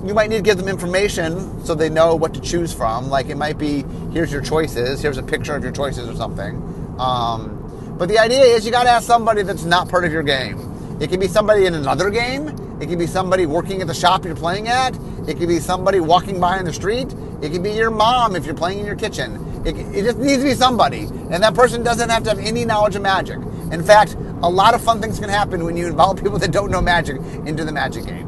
You 0.05 0.13
might 0.13 0.29
need 0.29 0.37
to 0.37 0.41
give 0.41 0.57
them 0.57 0.67
information 0.67 1.63
so 1.65 1.75
they 1.75 1.89
know 1.89 2.15
what 2.15 2.33
to 2.33 2.41
choose 2.41 2.73
from. 2.73 3.09
Like 3.09 3.27
it 3.27 3.35
might 3.35 3.57
be, 3.57 3.83
here's 4.11 4.31
your 4.31 4.41
choices, 4.41 5.01
here's 5.01 5.17
a 5.17 5.23
picture 5.23 5.55
of 5.55 5.63
your 5.63 5.71
choices 5.71 6.09
or 6.09 6.15
something. 6.15 6.55
Um, 6.99 7.95
but 7.97 8.09
the 8.09 8.17
idea 8.17 8.41
is 8.41 8.65
you 8.65 8.71
got 8.71 8.83
to 8.83 8.89
ask 8.89 9.05
somebody 9.05 9.43
that's 9.43 9.63
not 9.63 9.89
part 9.89 10.05
of 10.05 10.11
your 10.11 10.23
game. 10.23 10.59
It 10.99 11.09
can 11.09 11.19
be 11.19 11.27
somebody 11.27 11.65
in 11.65 11.73
another 11.73 12.09
game. 12.09 12.47
It 12.81 12.87
can 12.87 12.97
be 12.97 13.07
somebody 13.07 13.45
working 13.45 13.81
at 13.81 13.87
the 13.87 13.93
shop 13.93 14.25
you're 14.25 14.35
playing 14.35 14.67
at. 14.67 14.95
It 15.27 15.37
can 15.37 15.47
be 15.47 15.59
somebody 15.59 15.99
walking 15.99 16.39
by 16.39 16.57
in 16.57 16.65
the 16.65 16.73
street. 16.73 17.13
It 17.41 17.51
can 17.51 17.61
be 17.61 17.71
your 17.71 17.91
mom 17.91 18.35
if 18.35 18.45
you're 18.45 18.55
playing 18.55 18.79
in 18.79 18.85
your 18.85 18.95
kitchen. 18.95 19.63
It, 19.65 19.75
it 19.77 20.03
just 20.03 20.17
needs 20.17 20.43
to 20.43 20.49
be 20.49 20.55
somebody. 20.55 21.01
And 21.29 21.43
that 21.43 21.53
person 21.53 21.83
doesn't 21.83 22.09
have 22.09 22.23
to 22.23 22.29
have 22.29 22.39
any 22.39 22.65
knowledge 22.65 22.95
of 22.95 23.03
magic. 23.03 23.37
In 23.71 23.83
fact, 23.83 24.15
a 24.43 24.49
lot 24.49 24.73
of 24.73 24.81
fun 24.81 25.01
things 25.01 25.19
can 25.19 25.29
happen 25.29 25.63
when 25.63 25.77
you 25.77 25.87
involve 25.87 26.17
people 26.23 26.39
that 26.39 26.51
don't 26.51 26.71
know 26.71 26.81
magic 26.81 27.17
into 27.45 27.65
the 27.65 27.71
magic 27.71 28.05
game. 28.05 28.27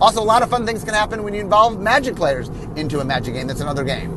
Also, 0.00 0.22
a 0.22 0.24
lot 0.24 0.42
of 0.42 0.50
fun 0.50 0.66
things 0.66 0.84
can 0.84 0.94
happen 0.94 1.22
when 1.22 1.32
you 1.32 1.40
involve 1.40 1.80
magic 1.80 2.16
players 2.16 2.48
into 2.76 3.00
a 3.00 3.04
magic 3.04 3.34
game 3.34 3.46
that's 3.46 3.60
another 3.60 3.82
game. 3.82 4.12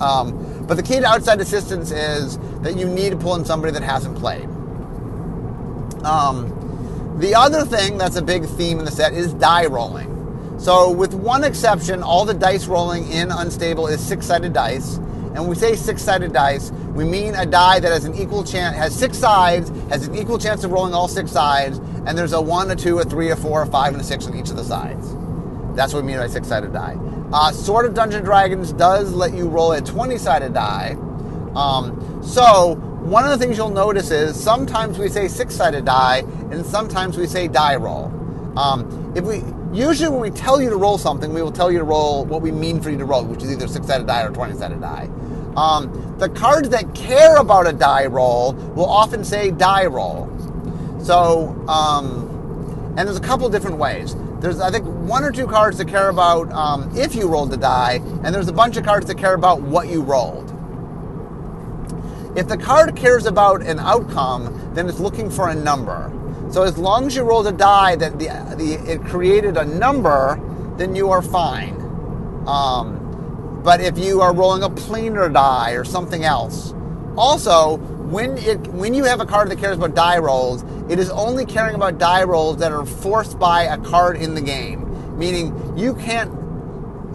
Um, 0.00 0.64
but 0.66 0.76
the 0.76 0.82
key 0.82 1.00
to 1.00 1.06
outside 1.06 1.40
assistance 1.40 1.90
is 1.90 2.38
that 2.62 2.76
you 2.76 2.86
need 2.86 3.10
to 3.10 3.16
pull 3.16 3.34
in 3.36 3.44
somebody 3.44 3.72
that 3.72 3.82
hasn't 3.82 4.18
played. 4.18 4.44
Um, 6.04 7.16
the 7.18 7.34
other 7.34 7.64
thing 7.64 7.98
that's 7.98 8.16
a 8.16 8.22
big 8.22 8.46
theme 8.46 8.78
in 8.78 8.84
the 8.84 8.90
set 8.90 9.12
is 9.12 9.34
die 9.34 9.66
rolling. 9.66 10.08
So, 10.58 10.90
with 10.90 11.12
one 11.12 11.44
exception, 11.44 12.02
all 12.02 12.24
the 12.24 12.34
dice 12.34 12.66
rolling 12.66 13.10
in 13.10 13.30
unstable 13.30 13.86
is 13.88 14.00
six-sided 14.00 14.52
dice. 14.52 14.98
And 15.34 15.40
when 15.40 15.48
we 15.48 15.56
say 15.56 15.74
six-sided 15.76 16.32
dice, 16.32 16.70
we 16.94 17.04
mean 17.04 17.34
a 17.34 17.46
die 17.46 17.80
that 17.80 17.90
has 17.90 18.04
an 18.04 18.14
equal 18.14 18.44
chance, 18.44 18.76
has 18.76 18.94
six 18.94 19.16
sides, 19.16 19.70
has 19.88 20.06
an 20.06 20.14
equal 20.14 20.38
chance 20.38 20.62
of 20.62 20.72
rolling 20.72 20.92
all 20.92 21.08
six 21.08 21.30
sides, 21.30 21.78
and 22.06 22.18
there's 22.18 22.34
a 22.34 22.40
one, 22.40 22.70
a 22.70 22.76
two, 22.76 22.98
a 22.98 23.04
three, 23.04 23.30
a 23.30 23.36
four, 23.36 23.62
a 23.62 23.66
five, 23.66 23.94
and 23.94 24.00
a 24.02 24.04
six 24.04 24.26
on 24.26 24.36
each 24.36 24.50
of 24.50 24.56
the 24.56 24.64
sides. 24.64 25.16
That's 25.74 25.94
what 25.94 26.02
we 26.02 26.08
mean 26.08 26.18
by 26.18 26.26
six-sided 26.26 26.74
die. 26.74 26.98
Uh, 27.32 27.50
Sword 27.50 27.86
of 27.86 27.94
Dungeon 27.94 28.22
Dragons 28.22 28.74
does 28.74 29.14
let 29.14 29.32
you 29.32 29.48
roll 29.48 29.72
a 29.72 29.80
20-sided 29.80 30.52
die. 30.52 30.96
Um, 31.56 32.20
so 32.22 32.74
one 33.00 33.24
of 33.24 33.30
the 33.30 33.38
things 33.38 33.56
you'll 33.56 33.70
notice 33.70 34.10
is 34.10 34.38
sometimes 34.38 34.98
we 34.98 35.08
say 35.08 35.28
six-sided 35.28 35.86
die, 35.86 36.18
and 36.50 36.64
sometimes 36.66 37.16
we 37.16 37.26
say 37.26 37.48
die 37.48 37.76
roll. 37.76 38.12
Um, 38.58 39.12
if 39.16 39.24
we 39.24 39.42
usually 39.72 40.10
when 40.10 40.20
we 40.20 40.30
tell 40.30 40.60
you 40.60 40.70
to 40.70 40.76
roll 40.76 40.98
something, 40.98 41.32
we 41.32 41.42
will 41.42 41.52
tell 41.52 41.70
you 41.72 41.78
to 41.78 41.84
roll 41.84 42.24
what 42.24 42.42
we 42.42 42.50
mean 42.50 42.80
for 42.80 42.90
you 42.90 42.98
to 42.98 43.04
roll, 43.04 43.24
which 43.24 43.42
is 43.42 43.50
either 43.50 43.66
six-sided 43.66 44.06
die 44.06 44.22
or 44.22 44.30
20-sided 44.30 44.80
die. 44.80 45.08
Um, 45.56 46.16
the 46.18 46.28
cards 46.28 46.68
that 46.70 46.94
care 46.94 47.36
about 47.36 47.66
a 47.66 47.72
die 47.72 48.06
roll 48.06 48.52
will 48.52 48.88
often 48.88 49.24
say 49.24 49.50
die 49.50 49.86
roll. 49.86 50.28
So, 51.02 51.48
um, 51.68 52.94
and 52.96 53.08
there's 53.08 53.16
a 53.16 53.22
couple 53.22 53.48
different 53.48 53.78
ways. 53.78 54.14
There's, 54.40 54.60
I 54.60 54.70
think, 54.70 54.84
one 54.86 55.24
or 55.24 55.30
two 55.30 55.46
cards 55.46 55.78
that 55.78 55.88
care 55.88 56.08
about 56.08 56.50
um, 56.52 56.90
if 56.96 57.14
you 57.14 57.28
rolled 57.28 57.52
a 57.52 57.56
die, 57.56 58.00
and 58.24 58.34
there's 58.34 58.48
a 58.48 58.52
bunch 58.52 58.76
of 58.76 58.84
cards 58.84 59.06
that 59.06 59.16
care 59.18 59.34
about 59.34 59.62
what 59.62 59.88
you 59.88 60.02
rolled. 60.02 60.50
If 62.36 62.48
the 62.48 62.56
card 62.56 62.96
cares 62.96 63.26
about 63.26 63.62
an 63.62 63.78
outcome, 63.78 64.72
then 64.74 64.88
it's 64.88 64.98
looking 64.98 65.30
for 65.30 65.50
a 65.50 65.54
number. 65.54 66.10
So 66.52 66.64
as 66.64 66.76
long 66.76 67.06
as 67.06 67.16
you 67.16 67.22
rolled 67.22 67.46
a 67.46 67.52
die 67.52 67.96
that 67.96 68.18
the, 68.18 68.26
the 68.58 68.74
it 68.74 69.02
created 69.04 69.56
a 69.56 69.64
number, 69.64 70.38
then 70.76 70.94
you 70.94 71.08
are 71.10 71.22
fine. 71.22 71.74
Um, 72.46 73.62
but 73.64 73.80
if 73.80 73.96
you 73.96 74.20
are 74.20 74.34
rolling 74.34 74.62
a 74.62 74.68
planar 74.68 75.32
die 75.32 75.70
or 75.70 75.84
something 75.84 76.24
else, 76.24 76.74
also 77.16 77.78
when 77.78 78.36
it 78.36 78.58
when 78.68 78.92
you 78.92 79.04
have 79.04 79.20
a 79.20 79.24
card 79.24 79.50
that 79.50 79.60
cares 79.60 79.78
about 79.78 79.94
die 79.94 80.18
rolls, 80.18 80.62
it 80.90 80.98
is 80.98 81.08
only 81.08 81.46
caring 81.46 81.74
about 81.74 81.96
die 81.96 82.22
rolls 82.24 82.58
that 82.58 82.70
are 82.70 82.84
forced 82.84 83.38
by 83.38 83.62
a 83.62 83.78
card 83.78 84.18
in 84.18 84.34
the 84.34 84.42
game. 84.42 85.18
Meaning 85.18 85.78
you 85.78 85.94
can't 85.94 86.30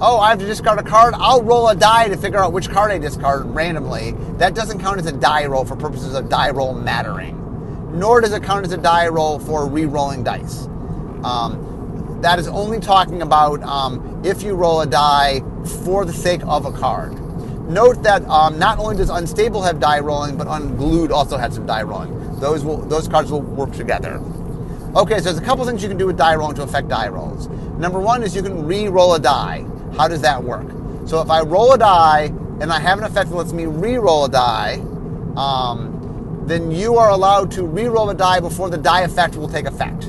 oh, 0.01 0.19
I 0.19 0.29
have 0.29 0.39
to 0.39 0.47
discard 0.47 0.79
a 0.79 0.83
card. 0.83 1.13
I'll 1.15 1.43
roll 1.43 1.67
a 1.67 1.75
die 1.75 2.07
to 2.07 2.17
figure 2.17 2.39
out 2.39 2.53
which 2.53 2.69
card 2.69 2.89
I 2.91 2.97
discard 2.97 3.45
randomly. 3.45 4.13
That 4.37 4.55
doesn't 4.55 4.79
count 4.79 4.97
as 4.97 5.05
a 5.05 5.11
die 5.11 5.45
roll 5.45 5.63
for 5.63 5.75
purposes 5.75 6.15
of 6.15 6.27
die 6.27 6.49
roll 6.49 6.73
mattering. 6.73 7.46
Nor 7.97 8.21
does 8.21 8.31
it 8.31 8.43
count 8.43 8.65
as 8.65 8.71
a 8.71 8.77
die 8.77 9.07
roll 9.07 9.39
for 9.39 9.67
re-rolling 9.67 10.23
dice. 10.23 10.67
Um, 11.23 12.19
that 12.21 12.37
is 12.39 12.47
only 12.47 12.79
talking 12.79 13.21
about 13.21 13.61
um, 13.63 14.21
if 14.23 14.43
you 14.43 14.53
roll 14.53 14.81
a 14.81 14.85
die 14.85 15.41
for 15.83 16.05
the 16.05 16.13
sake 16.13 16.41
of 16.45 16.65
a 16.65 16.71
card. 16.71 17.13
Note 17.69 18.01
that 18.03 18.23
um, 18.25 18.57
not 18.57 18.79
only 18.79 18.95
does 18.95 19.09
unstable 19.09 19.61
have 19.63 19.79
die 19.79 19.99
rolling, 19.99 20.37
but 20.37 20.47
unglued 20.47 21.11
also 21.11 21.37
has 21.37 21.55
some 21.55 21.65
die 21.65 21.81
rolling. 21.81 22.39
Those 22.39 22.63
will 22.63 22.77
those 22.77 23.07
cards 23.07 23.31
will 23.31 23.41
work 23.41 23.73
together. 23.73 24.21
Okay, 24.95 25.17
so 25.17 25.23
there's 25.25 25.37
a 25.37 25.41
couple 25.41 25.65
things 25.65 25.81
you 25.83 25.89
can 25.89 25.97
do 25.97 26.05
with 26.05 26.17
die 26.17 26.35
rolling 26.35 26.55
to 26.55 26.63
affect 26.63 26.87
die 26.87 27.07
rolls. 27.07 27.47
Number 27.77 27.99
one 27.99 28.23
is 28.23 28.35
you 28.35 28.41
can 28.41 28.65
re-roll 28.65 29.15
a 29.15 29.19
die. 29.19 29.65
How 29.95 30.07
does 30.07 30.21
that 30.21 30.43
work? 30.43 30.67
So 31.07 31.19
if 31.21 31.29
I 31.29 31.41
roll 31.41 31.73
a 31.73 31.77
die 31.77 32.25
and 32.61 32.71
I 32.71 32.79
have 32.79 32.99
an 32.99 33.03
effect 33.03 33.29
that 33.29 33.35
lets 33.35 33.53
me 33.53 33.65
re-roll 33.65 34.25
a 34.25 34.29
die, 34.29 34.75
um, 35.35 35.96
then 36.47 36.71
you 36.71 36.95
are 36.95 37.09
allowed 37.09 37.51
to 37.51 37.65
re-roll 37.65 38.09
a 38.09 38.13
die 38.13 38.39
before 38.39 38.69
the 38.69 38.77
die 38.77 39.01
effect 39.01 39.35
will 39.35 39.49
take 39.49 39.65
effect. 39.65 40.05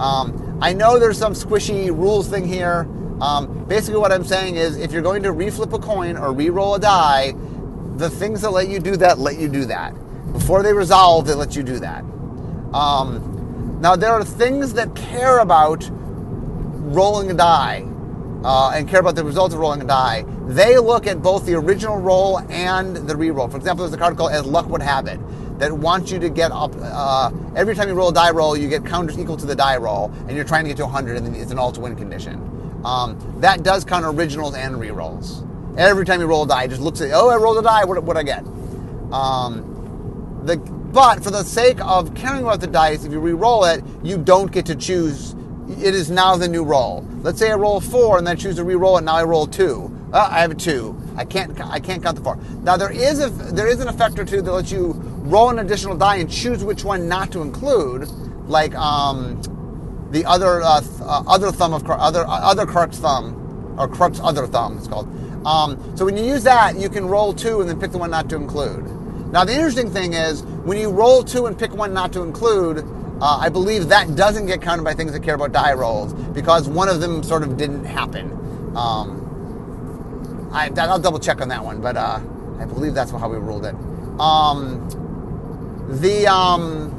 Um, 0.00 0.58
I 0.60 0.72
know 0.72 0.98
there's 0.98 1.18
some 1.18 1.34
squishy 1.34 1.88
rules 1.88 2.28
thing 2.28 2.46
here. 2.46 2.88
Um, 3.20 3.64
basically, 3.66 4.00
what 4.00 4.12
I'm 4.12 4.24
saying 4.24 4.56
is 4.56 4.76
if 4.76 4.92
you're 4.92 5.02
going 5.02 5.22
to 5.22 5.30
reflip 5.30 5.72
a 5.72 5.78
coin 5.78 6.16
or 6.16 6.32
re-roll 6.32 6.74
a 6.74 6.80
die, 6.80 7.32
the 7.96 8.10
things 8.10 8.42
that 8.42 8.50
let 8.50 8.68
you 8.68 8.80
do 8.80 8.96
that 8.96 9.18
let 9.18 9.38
you 9.38 9.48
do 9.48 9.64
that. 9.66 9.94
Before 10.32 10.62
they 10.62 10.72
resolve, 10.72 11.26
they 11.26 11.34
let 11.34 11.56
you 11.56 11.62
do 11.62 11.78
that. 11.78 12.02
Um, 12.72 13.78
now, 13.80 13.96
there 13.96 14.12
are 14.12 14.24
things 14.24 14.74
that 14.74 14.94
care 14.94 15.38
about 15.38 15.88
rolling 15.90 17.30
a 17.30 17.34
die 17.34 17.86
uh, 18.44 18.72
and 18.74 18.88
care 18.88 19.00
about 19.00 19.14
the 19.14 19.24
results 19.24 19.54
of 19.54 19.60
rolling 19.60 19.80
a 19.80 19.84
die. 19.84 20.24
They 20.46 20.78
look 20.78 21.06
at 21.06 21.22
both 21.22 21.46
the 21.46 21.54
original 21.54 21.98
roll 21.98 22.38
and 22.50 22.96
the 22.96 23.16
re-roll. 23.16 23.48
For 23.48 23.56
example, 23.56 23.84
there's 23.84 23.94
a 23.94 23.98
card 23.98 24.16
called 24.16 24.32
As 24.32 24.44
Luck 24.44 24.68
Would 24.68 24.82
Have 24.82 25.06
It 25.06 25.20
that 25.58 25.72
wants 25.72 26.10
you 26.10 26.18
to 26.20 26.28
get 26.28 26.52
up. 26.52 26.72
Uh, 26.80 27.30
every 27.56 27.74
time 27.74 27.88
you 27.88 27.94
roll 27.94 28.08
a 28.08 28.14
die 28.14 28.30
roll, 28.30 28.56
you 28.56 28.68
get 28.68 28.84
counters 28.84 29.18
equal 29.18 29.36
to 29.36 29.46
the 29.46 29.56
die 29.56 29.76
roll, 29.76 30.12
and 30.26 30.36
you're 30.36 30.44
trying 30.44 30.64
to 30.64 30.68
get 30.68 30.76
to 30.78 30.84
100, 30.84 31.16
and 31.16 31.36
it's 31.36 31.50
an 31.50 31.58
all 31.58 31.72
to 31.72 31.80
win 31.80 31.96
condition. 31.96 32.80
Um, 32.84 33.18
that 33.40 33.62
does 33.62 33.84
count 33.84 34.04
originals 34.04 34.54
and 34.54 34.78
re 34.78 34.90
rolls. 34.90 35.44
Every 35.76 36.04
time 36.04 36.20
you 36.20 36.26
roll 36.26 36.44
a 36.44 36.48
die, 36.48 36.64
it 36.64 36.68
just 36.68 36.80
looks 36.80 37.00
at, 37.00 37.10
oh, 37.12 37.28
I 37.28 37.36
rolled 37.36 37.58
a 37.58 37.62
die, 37.62 37.84
what 37.84 38.02
what 38.04 38.16
I 38.16 38.22
get? 38.22 38.44
Um, 39.12 40.42
the, 40.44 40.56
but 40.56 41.22
for 41.22 41.30
the 41.30 41.42
sake 41.42 41.80
of 41.84 42.14
caring 42.14 42.42
about 42.42 42.60
the 42.60 42.66
dice, 42.66 43.04
if 43.04 43.12
you 43.12 43.20
re-roll 43.20 43.64
it, 43.64 43.84
you 44.02 44.16
don't 44.16 44.50
get 44.50 44.66
to 44.66 44.74
choose. 44.74 45.34
It 45.68 45.94
is 45.94 46.10
now 46.10 46.36
the 46.36 46.48
new 46.48 46.64
roll. 46.64 47.06
Let's 47.22 47.38
say 47.38 47.50
I 47.50 47.54
roll 47.54 47.80
four 47.80 48.16
and 48.16 48.26
then 48.26 48.32
I 48.32 48.40
choose 48.40 48.56
to 48.56 48.64
re-roll 48.64 48.96
it. 48.96 49.02
Now 49.02 49.16
I 49.16 49.24
roll 49.24 49.46
two. 49.46 49.94
Uh, 50.12 50.28
I 50.30 50.40
have 50.40 50.50
a 50.50 50.54
two. 50.54 50.96
I 51.16 51.24
can't. 51.24 51.60
I 51.60 51.80
can't 51.80 52.02
count 52.02 52.16
the 52.16 52.22
four. 52.22 52.38
Now 52.62 52.76
there 52.78 52.90
is 52.90 53.20
a 53.20 53.28
there 53.28 53.66
is 53.66 53.80
an 53.80 53.88
effect 53.88 54.18
or 54.18 54.24
two 54.24 54.40
that 54.40 54.50
lets 54.50 54.72
you 54.72 54.94
roll 55.28 55.50
an 55.50 55.58
additional 55.58 55.96
die 55.96 56.16
and 56.16 56.30
choose 56.30 56.64
which 56.64 56.84
one 56.84 57.08
not 57.08 57.30
to 57.32 57.42
include, 57.42 58.08
like 58.48 58.74
um, 58.74 59.40
the 60.10 60.24
other 60.24 60.62
uh, 60.62 60.80
th- 60.80 60.92
uh, 61.02 61.22
other 61.26 61.52
thumb 61.52 61.74
of 61.74 61.88
other 61.90 62.24
uh, 62.26 62.40
other 62.40 62.66
Krark's 62.66 62.98
thumb 62.98 63.76
or 63.78 63.88
Krark's 63.88 64.20
other 64.20 64.46
thumb. 64.46 64.78
It's 64.78 64.88
called. 64.88 65.06
Um, 65.46 65.96
so 65.96 66.04
when 66.04 66.16
you 66.16 66.24
use 66.24 66.42
that, 66.44 66.78
you 66.78 66.88
can 66.88 67.06
roll 67.06 67.32
two 67.32 67.60
and 67.60 67.68
then 67.68 67.78
pick 67.78 67.92
the 67.92 67.98
one 67.98 68.10
not 68.10 68.28
to 68.30 68.36
include. 68.36 68.84
Now 69.32 69.44
the 69.44 69.52
interesting 69.52 69.90
thing 69.90 70.14
is 70.14 70.42
when 70.42 70.78
you 70.78 70.90
roll 70.90 71.22
two 71.22 71.46
and 71.46 71.58
pick 71.58 71.72
one 71.72 71.92
not 71.92 72.12
to 72.14 72.22
include. 72.22 72.84
Uh, 73.20 73.36
I 73.40 73.48
believe 73.48 73.88
that 73.88 74.14
doesn't 74.14 74.46
get 74.46 74.62
counted 74.62 74.84
by 74.84 74.94
things 74.94 75.10
that 75.10 75.24
care 75.24 75.34
about 75.34 75.50
die 75.50 75.72
rolls 75.72 76.12
because 76.12 76.68
one 76.68 76.88
of 76.88 77.00
them 77.00 77.24
sort 77.24 77.42
of 77.42 77.56
didn't 77.56 77.84
happen. 77.84 78.30
Um, 78.76 80.48
I, 80.52 80.68
will 80.70 81.00
double 81.00 81.18
check 81.18 81.40
on 81.40 81.48
that 81.48 81.64
one, 81.64 81.80
but 81.80 81.96
uh, 81.96 82.20
I 82.60 82.64
believe 82.64 82.94
that's 82.94 83.10
how 83.10 83.28
we 83.28 83.38
ruled 83.38 83.66
it. 83.66 83.74
Um, 84.20 84.88
the 85.88 86.26
um, 86.26 86.94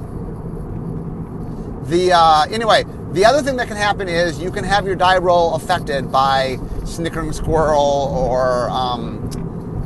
the 1.85 2.11
uh, 2.11 2.45
anyway, 2.49 2.85
the 3.11 3.25
other 3.25 3.41
thing 3.41 3.55
that 3.57 3.67
can 3.67 3.77
happen 3.77 4.07
is 4.07 4.39
you 4.39 4.51
can 4.51 4.63
have 4.63 4.85
your 4.85 4.95
die 4.95 5.17
roll 5.17 5.55
affected 5.55 6.11
by 6.11 6.57
snickering 6.85 7.31
squirrel 7.31 8.11
or 8.13 8.69
um, 8.69 9.29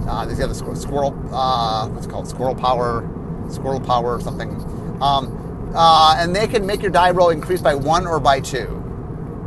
uh, 0.08 0.26
these 0.26 0.40
other 0.40 0.54
squirrel, 0.54 0.76
squirrel 0.76 1.30
uh, 1.34 1.88
what's 1.90 2.08
called 2.08 2.28
squirrel 2.28 2.56
power, 2.56 3.08
squirrel 3.50 3.80
power 3.80 4.16
or 4.16 4.22
something, 4.22 4.50
um, 5.02 5.72
uh, 5.76 6.16
and 6.18 6.36
they 6.36 6.48
can 6.48 6.66
make 6.66 6.82
your 6.82 6.92
die 6.92 7.12
roll 7.12 7.30
increase 7.30 7.62
by 7.62 7.76
one 7.76 8.08
or 8.08 8.20
by 8.20 8.40
two. 8.40 8.68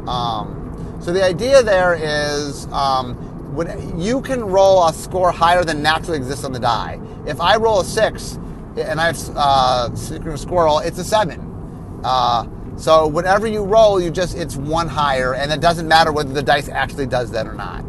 Um, 0.07 0.99
so 1.01 1.12
the 1.12 1.25
idea 1.25 1.62
there 1.62 1.95
is 1.95 2.66
um, 2.73 3.14
when 3.55 3.99
you 3.99 4.21
can 4.21 4.45
roll 4.45 4.87
a 4.87 4.92
score 4.92 5.33
higher 5.33 5.64
than 5.64 5.83
naturally 5.83 6.19
exists 6.19 6.45
on 6.45 6.53
the 6.53 6.61
die. 6.61 7.01
If 7.27 7.40
I 7.40 7.57
roll 7.57 7.81
a 7.81 7.85
six, 7.85 8.38
and 8.77 9.01
I 9.01 9.07
have 9.07 9.19
uh, 9.37 9.95
Squirrel, 9.95 10.81
it's 10.81 10.99
a 10.99 11.05
seven. 11.05 12.01
Uh, 12.05 12.47
so 12.77 13.07
whatever 13.07 13.47
you 13.47 13.65
roll, 13.65 14.01
you 14.01 14.11
just 14.11 14.37
it's 14.37 14.57
one 14.57 14.89
higher, 14.89 15.35
and 15.35 15.51
it 15.51 15.61
doesn't 15.61 15.89
matter 15.89 16.12
whether 16.12 16.33
the 16.33 16.43
dice 16.43 16.69
actually 16.69 17.07
does 17.07 17.31
that 17.31 17.47
or 17.47 17.55
not. 17.55 17.85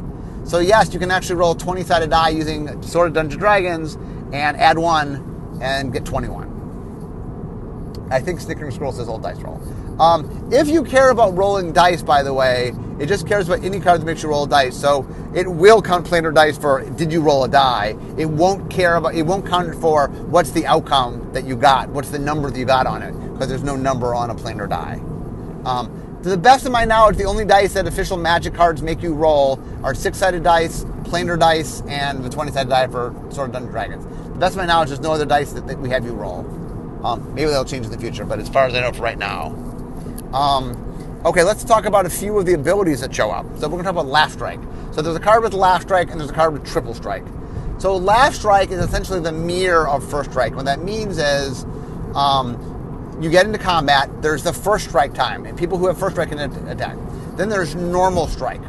So 0.46 0.60
yes, 0.60 0.94
you 0.94 1.00
can 1.00 1.12
actually 1.12 1.36
roll 1.36 1.52
a 1.52 1.56
20-sided 1.56 2.10
die 2.10 2.30
using 2.30 2.82
Sword 2.82 3.10
of 3.10 3.14
Dungeons 3.14 3.40
Dragons 3.40 3.96
and 4.32 4.56
add 4.58 4.78
one 4.78 5.60
and 5.62 5.92
get 5.92 6.06
21. 6.06 8.08
I 8.10 8.22
think 8.22 8.40
Snickering 8.40 8.72
Squirrel 8.72 8.94
says 8.94 9.10
old 9.10 9.24
dice 9.24 9.40
roll. 9.40 9.62
Um, 10.00 10.50
if 10.52 10.68
you 10.68 10.84
care 10.84 11.10
about 11.10 11.36
rolling 11.36 11.74
dice, 11.74 12.04
by 12.04 12.24
the 12.24 12.34
way, 12.34 12.74
it 13.00 13.08
just 13.08 13.28
cares 13.28 13.48
about 13.48 13.64
any 13.64 13.80
card 13.80 14.02
that 14.02 14.06
makes 14.06 14.24
you 14.24 14.30
roll 14.30 14.46
a 14.46 14.50
dice. 14.50 14.76
So 14.76 15.08
it 15.36 15.48
will 15.48 15.82
count 15.82 16.06
planar 16.06 16.34
dice 16.34 16.58
for 16.58 16.88
did 16.92 17.12
you 17.12 17.22
roll 17.22 17.44
a 17.44 17.48
die. 17.48 17.96
It 18.18 18.26
won't 18.26 18.70
care 18.70 18.96
about 18.96 19.16
it 19.16 19.24
won't 19.24 19.46
count 19.46 19.70
it 19.70 19.76
for 19.76 20.08
what's 20.08 20.52
the 20.52 20.66
outcome 20.66 21.32
that 21.34 21.46
you 21.46 21.56
got, 21.56 21.90
what's 21.90 22.10
the 22.10 22.20
number 22.20 22.50
that 22.50 22.58
you 22.58 22.66
got 22.66 22.88
on 22.88 23.02
it, 23.02 23.12
because 23.34 23.50
there's 23.50 23.64
no 23.64 23.76
number 23.76 24.16
on 24.16 24.30
a 24.30 24.36
planar 24.36 24.70
die. 24.70 25.02
Um, 25.66 26.20
to 26.24 26.30
the 26.30 26.38
best 26.38 26.66
of 26.66 26.72
my 26.72 26.86
knowledge, 26.86 27.18
the 27.18 27.26
only 27.26 27.46
dice 27.46 27.74
that 27.74 27.88
official 27.88 28.18
Magic 28.18 28.54
cards 28.54 28.82
make 28.82 29.04
you 29.04 29.14
roll 29.14 29.60
are 29.84 29.94
six-sided 29.94 30.44
dice, 30.44 30.84
planar 31.04 31.40
dice, 31.40 31.82
and 31.88 32.24
the 32.24 32.30
20-sided 32.30 32.70
die 32.70 32.88
for 32.88 33.14
Sword 33.30 33.50
of 33.50 33.54
Dungeons 33.54 33.72
Dragons. 33.72 34.06
To 34.06 34.34
the 34.34 34.40
best 34.40 34.54
of 34.54 34.58
my 34.58 34.66
knowledge, 34.66 34.90
there's 34.90 35.00
no 35.00 35.14
other 35.14 35.26
dice 35.26 35.54
that, 35.54 35.68
that 35.68 35.78
we 35.80 35.90
have 35.90 36.04
you 36.04 36.14
roll. 36.14 36.40
Um, 37.06 37.34
maybe 37.36 37.52
they'll 37.52 37.64
change 37.64 37.86
in 37.86 37.92
the 37.92 37.98
future, 38.00 38.26
but 38.26 38.40
as 38.40 38.50
far 38.50 38.66
as 38.66 38.74
I 38.74 38.82
know 38.82 38.92
for 38.92 39.04
right 39.04 39.18
now. 39.18 39.56
Um, 40.34 41.22
okay, 41.26 41.44
let's 41.44 41.64
talk 41.64 41.86
about 41.86 42.06
a 42.06 42.10
few 42.10 42.38
of 42.38 42.46
the 42.46 42.54
abilities 42.54 43.02
that 43.02 43.14
show 43.14 43.32
up. 43.32 43.46
So 43.58 43.68
we're 43.68 43.70
going 43.70 43.80
to 43.80 43.84
talk 43.84 43.94
about 43.94 44.08
Last 44.08 44.34
Strike. 44.34 44.60
So 44.92 45.02
there's 45.02 45.16
a 45.16 45.20
card 45.20 45.44
with 45.44 45.54
Last 45.54 45.84
Strike 45.84 46.12
and 46.12 46.20
there's 46.20 46.32
a 46.32 46.34
card 46.34 46.54
with 46.54 46.66
Triple 46.66 46.94
Strike. 46.94 47.26
So 47.80 47.96
Last 47.96 48.40
Strike 48.40 48.72
is 48.72 48.80
essentially 48.84 49.20
the 49.20 49.32
mirror 49.32 49.88
of 49.88 50.08
First 50.10 50.32
Strike. 50.32 50.56
What 50.56 50.66
that 50.66 50.82
means 50.82 51.18
is 51.18 51.66
um, 52.16 53.18
you 53.22 53.30
get 53.30 53.46
into 53.46 53.58
combat, 53.58 54.10
there's 54.22 54.44
the 54.44 54.54
first 54.54 54.90
strike 54.90 55.14
time, 55.14 55.46
and 55.46 55.58
people 55.58 55.78
who 55.78 55.88
have 55.88 55.98
first 55.98 56.16
strike 56.16 56.30
can 56.30 56.40
attack. 56.40 56.98
Then 57.36 57.50
there's 57.50 57.76
normal 57.76 58.28
strike. 58.28 58.62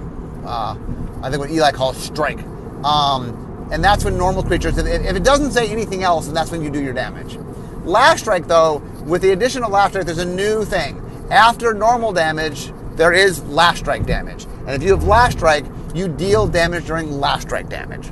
Uh, 0.44 0.76
I 1.22 1.30
think 1.30 1.40
what 1.40 1.50
Eli 1.50 1.72
calls 1.72 1.96
strike. 1.96 2.38
Um, 2.84 3.68
and 3.70 3.82
that's 3.84 4.04
when 4.04 4.16
normal 4.16 4.42
creatures, 4.42 4.78
if, 4.78 4.86
if 4.86 5.16
it 5.16 5.24
doesn't 5.24 5.52
say 5.52 5.68
anything 5.68 6.02
else, 6.02 6.26
then 6.26 6.34
that's 6.34 6.50
when 6.50 6.62
you 6.62 6.70
do 6.70 6.82
your 6.82 6.94
damage. 6.94 7.38
Last 7.84 8.20
strike, 8.20 8.46
though, 8.46 8.78
with 9.04 9.22
the 9.22 9.30
addition 9.30 9.62
of 9.62 9.70
last 9.70 9.92
strike, 9.92 10.06
there's 10.06 10.18
a 10.18 10.24
new 10.24 10.64
thing. 10.64 11.02
After 11.30 11.74
normal 11.74 12.12
damage, 12.12 12.72
there 12.92 13.12
is 13.12 13.44
last 13.44 13.78
strike 13.78 14.06
damage. 14.06 14.44
And 14.66 14.70
if 14.70 14.82
you 14.82 14.90
have 14.90 15.04
last 15.04 15.38
strike, 15.38 15.64
you 15.94 16.08
deal 16.08 16.46
damage 16.46 16.86
during 16.86 17.10
last 17.20 17.42
strike 17.42 17.68
damage. 17.68 18.10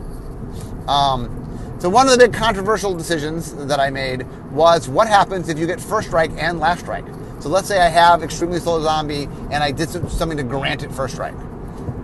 Um, 0.89 1.77
so 1.79 1.91
one 1.91 2.07
of 2.07 2.13
the 2.13 2.19
big 2.19 2.33
controversial 2.33 2.95
decisions 2.95 3.55
that 3.67 3.81
I 3.81 3.91
made 3.91 4.27
was 4.51 4.89
what 4.89 5.09
happens 5.09 5.49
if 5.49 5.59
you 5.59 5.67
get 5.67 5.81
first 5.81 6.09
strike 6.09 6.31
and 6.37 6.59
last 6.59 6.81
strike. 6.81 7.05
So 7.41 7.49
let's 7.49 7.69
say 7.69 7.81
I 7.81 7.89
have 7.89 8.23
extremely 8.23 8.59
slow 8.61 8.83
zombie 8.83 9.25
and 9.51 9.57
I 9.63 9.71
did 9.73 9.91
something 9.91 10.39
to 10.39 10.43
grant 10.43 10.83
it 10.83 10.93
first 10.93 11.15
strike. 11.15 11.35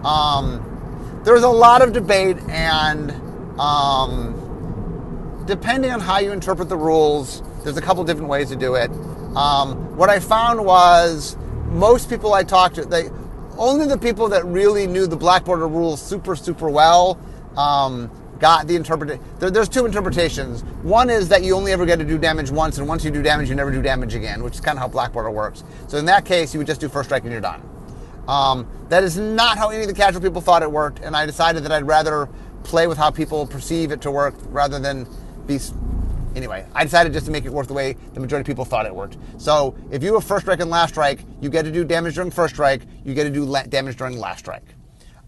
Um, 0.04 1.20
there 1.24 1.34
was 1.34 1.44
a 1.44 1.48
lot 1.48 1.82
of 1.82 1.92
debate 1.92 2.36
and 2.48 3.10
um, 3.58 5.44
depending 5.46 5.90
on 5.90 6.00
how 6.00 6.18
you 6.18 6.32
interpret 6.32 6.68
the 6.68 6.76
rules, 6.76 7.42
there's 7.64 7.76
a 7.76 7.82
couple 7.82 8.04
different 8.04 8.28
ways 8.28 8.48
to 8.48 8.56
do 8.56 8.74
it. 8.74 8.90
Um, 9.36 9.96
what 9.96 10.10
I 10.10 10.20
found 10.20 10.64
was 10.64 11.36
most 11.66 12.08
people 12.10 12.34
I 12.34 12.44
talked 12.44 12.74
to, 12.76 12.84
they 12.84 13.08
only 13.56 13.86
the 13.86 13.98
people 13.98 14.28
that 14.30 14.44
really 14.44 14.86
knew 14.86 15.06
the 15.06 15.16
black 15.16 15.44
border 15.44 15.68
rules 15.68 16.00
super 16.00 16.34
super 16.36 16.70
well 16.70 17.18
um, 17.56 18.10
got 18.38 18.66
the 18.66 18.76
interpretation. 18.76 19.22
There, 19.38 19.50
there's 19.50 19.68
two 19.68 19.86
interpretations. 19.86 20.62
One 20.82 21.08
is 21.10 21.28
that 21.28 21.42
you 21.42 21.54
only 21.54 21.72
ever 21.72 21.86
get 21.86 21.98
to 21.98 22.04
do 22.04 22.18
damage 22.18 22.50
once, 22.50 22.78
and 22.78 22.88
once 22.88 23.04
you 23.04 23.10
do 23.10 23.22
damage, 23.22 23.48
you 23.48 23.54
never 23.54 23.70
do 23.70 23.80
damage 23.80 24.14
again, 24.14 24.42
which 24.42 24.54
is 24.54 24.60
kind 24.60 24.76
of 24.76 24.82
how 24.82 24.88
black 24.88 25.12
border 25.12 25.30
works. 25.30 25.64
So 25.86 25.96
in 25.96 26.04
that 26.06 26.24
case, 26.24 26.52
you 26.52 26.58
would 26.58 26.66
just 26.66 26.80
do 26.80 26.88
first 26.88 27.08
strike 27.08 27.22
and 27.22 27.32
you're 27.32 27.40
done. 27.40 27.62
Um, 28.28 28.66
that 28.88 29.02
is 29.02 29.18
not 29.18 29.58
how 29.58 29.70
any 29.70 29.82
of 29.82 29.88
the 29.88 29.94
casual 29.94 30.20
people 30.20 30.40
thought 30.40 30.62
it 30.62 30.70
worked, 30.70 31.00
and 31.00 31.16
I 31.16 31.26
decided 31.26 31.64
that 31.64 31.72
I'd 31.72 31.86
rather 31.86 32.28
play 32.64 32.86
with 32.86 32.98
how 32.98 33.10
people 33.10 33.46
perceive 33.46 33.90
it 33.92 34.00
to 34.02 34.10
work 34.10 34.34
rather 34.46 34.78
than 34.78 35.06
be 35.46 35.58
Anyway, 36.34 36.66
I 36.74 36.84
decided 36.84 37.12
just 37.12 37.26
to 37.26 37.32
make 37.32 37.44
it 37.44 37.52
work 37.52 37.66
the 37.66 37.74
way 37.74 37.96
the 38.14 38.20
majority 38.20 38.42
of 38.42 38.46
people 38.46 38.64
thought 38.64 38.86
it 38.86 38.94
worked. 38.94 39.18
So 39.38 39.74
if 39.90 40.02
you 40.02 40.14
have 40.14 40.24
first 40.24 40.44
strike 40.44 40.60
and 40.60 40.70
last 40.70 40.90
strike, 40.90 41.20
you 41.40 41.50
get 41.50 41.64
to 41.64 41.72
do 41.72 41.84
damage 41.84 42.14
during 42.14 42.30
first 42.30 42.54
strike, 42.54 42.82
you 43.04 43.14
get 43.14 43.24
to 43.24 43.30
do 43.30 43.46
damage 43.68 43.96
during 43.96 44.18
last 44.18 44.40
strike. 44.40 44.74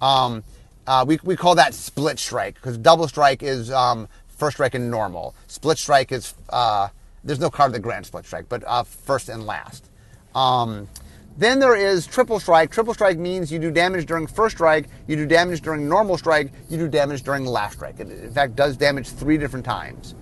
Um, 0.00 0.42
uh, 0.86 1.04
we, 1.06 1.18
we 1.22 1.36
call 1.36 1.54
that 1.54 1.74
split 1.74 2.18
strike 2.18 2.54
because 2.54 2.78
double 2.78 3.08
strike 3.08 3.42
is 3.42 3.70
um, 3.70 4.08
first 4.28 4.56
strike 4.56 4.74
and 4.74 4.90
normal. 4.90 5.34
Split 5.46 5.78
strike 5.78 6.12
is, 6.12 6.34
uh, 6.50 6.88
there's 7.22 7.40
no 7.40 7.50
card 7.50 7.72
that 7.72 7.80
grants 7.80 8.08
split 8.08 8.26
strike, 8.26 8.48
but 8.48 8.62
uh, 8.66 8.82
first 8.82 9.28
and 9.28 9.46
last. 9.46 9.90
Um, 10.34 10.88
then 11.36 11.58
there 11.58 11.74
is 11.74 12.06
triple 12.06 12.38
strike. 12.38 12.70
Triple 12.70 12.94
strike 12.94 13.18
means 13.18 13.50
you 13.50 13.58
do 13.58 13.70
damage 13.70 14.06
during 14.06 14.26
first 14.26 14.56
strike, 14.56 14.86
you 15.06 15.16
do 15.16 15.26
damage 15.26 15.62
during 15.62 15.88
normal 15.88 16.16
strike, 16.16 16.52
you 16.68 16.78
do 16.78 16.88
damage 16.88 17.22
during 17.22 17.44
last 17.44 17.74
strike. 17.74 17.98
It, 17.98 18.08
in 18.10 18.30
fact, 18.30 18.54
does 18.54 18.76
damage 18.76 19.08
three 19.08 19.36
different 19.36 19.64
times. 19.64 20.14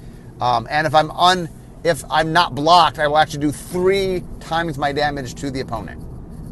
Um, 0.42 0.66
and 0.68 0.88
if 0.88 0.94
I'm 0.94 1.08
un, 1.12 1.48
if 1.84 2.02
I'm 2.10 2.32
not 2.32 2.56
blocked, 2.56 2.98
I 2.98 3.06
will 3.06 3.18
actually 3.18 3.42
do 3.42 3.52
three 3.52 4.24
times 4.40 4.76
my 4.76 4.90
damage 4.90 5.36
to 5.36 5.52
the 5.52 5.60
opponent. 5.60 6.02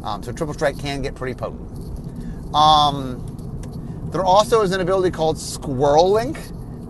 Um, 0.01 0.23
so 0.23 0.31
triple 0.31 0.53
strike 0.53 0.79
can 0.79 1.01
get 1.01 1.13
pretty 1.13 1.33
potent. 1.33 2.55
Um, 2.55 4.07
there 4.13 4.23
also 4.23 4.61
is 4.61 4.71
an 4.71 4.79
ability 4.79 5.11
called 5.11 5.37
Squirrel 5.37 6.09
Link 6.09 6.39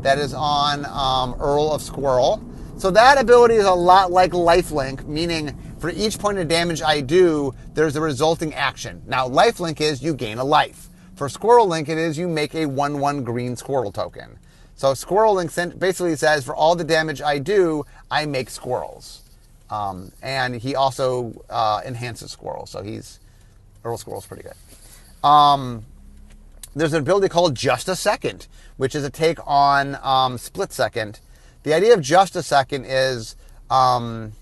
that 0.04 0.20
is 0.20 0.36
on 0.36 0.86
um, 0.86 1.36
Earl 1.42 1.72
of 1.72 1.82
Squirrel. 1.82 2.40
So 2.78 2.92
that 2.92 3.20
ability 3.20 3.56
is 3.56 3.66
a 3.66 3.74
lot 3.74 4.12
like 4.12 4.32
Lifelink, 4.34 5.08
meaning 5.08 5.58
for 5.80 5.90
each 5.90 6.20
point 6.20 6.38
of 6.38 6.48
damage 6.48 6.84
I 6.84 7.02
do, 7.02 7.56
there's 7.74 7.96
a 7.96 8.02
resulting 8.02 8.54
action. 8.54 9.02
Now, 9.08 9.28
Lifelink 9.28 9.82
is 9.82 10.04
you 10.04 10.14
gain 10.14 10.38
a 10.38 10.44
life. 10.44 10.90
For 11.16 11.30
Squirrel 11.30 11.68
Link, 11.68 11.90
it 11.90 11.98
is 11.98 12.16
you 12.16 12.28
make 12.28 12.54
a 12.54 12.68
1 12.68 13.00
1 13.00 13.24
green 13.24 13.56
squirrel 13.56 13.92
token. 13.92 14.38
So 14.76 14.94
Squirrel 14.94 15.36
Link 15.36 15.54
basically 15.78 16.16
says 16.16 16.46
for 16.46 16.56
all 16.56 16.76
the 16.76 16.84
damage 16.84 17.22
I 17.22 17.38
do, 17.38 17.86
I 18.10 18.26
make 18.26 18.50
squirrels. 18.50 19.22
Um, 19.70 20.12
and 20.22 20.56
he 20.56 20.76
also 20.76 21.44
uh, 21.50 21.82
enhances 21.86 22.32
squirrels. 22.32 22.72
So 22.72 22.82
he's 22.82 23.20
Earl 23.84 23.98
Squirrel's 23.98 24.26
pretty 24.26 24.44
good. 24.44 25.28
Um, 25.28 25.86
there's 26.76 26.94
an 26.94 27.02
ability 27.02 27.30
called 27.30 27.56
Just 27.56 27.88
a 27.88 27.96
Second, 27.96 28.48
which 28.78 28.96
is 28.96 29.04
a 29.04 29.10
take 29.10 29.40
on 29.46 29.98
um, 30.04 30.38
Split 30.38 30.72
Second. 30.72 31.20
The 31.64 31.74
idea 31.74 31.94
of 31.94 32.02
Just 32.02 32.36
a 32.36 32.44
Second 32.44 32.86
is 32.86 33.36
um, 33.70 34.34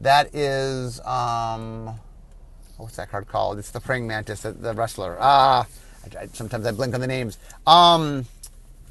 that 0.00 0.34
is 0.34 1.00
um, 1.00 1.98
what's 2.76 2.96
that 2.96 3.10
card 3.10 3.28
called? 3.28 3.58
It's 3.58 3.70
the 3.70 3.80
praying 3.80 4.06
mantis, 4.06 4.42
the, 4.42 4.52
the 4.52 4.74
wrestler. 4.74 5.16
Ah, 5.20 5.66
I, 6.04 6.22
I, 6.22 6.26
sometimes 6.32 6.66
I 6.66 6.72
blink 6.72 6.94
on 6.94 7.00
the 7.00 7.06
names. 7.06 7.38
Um, 7.66 8.26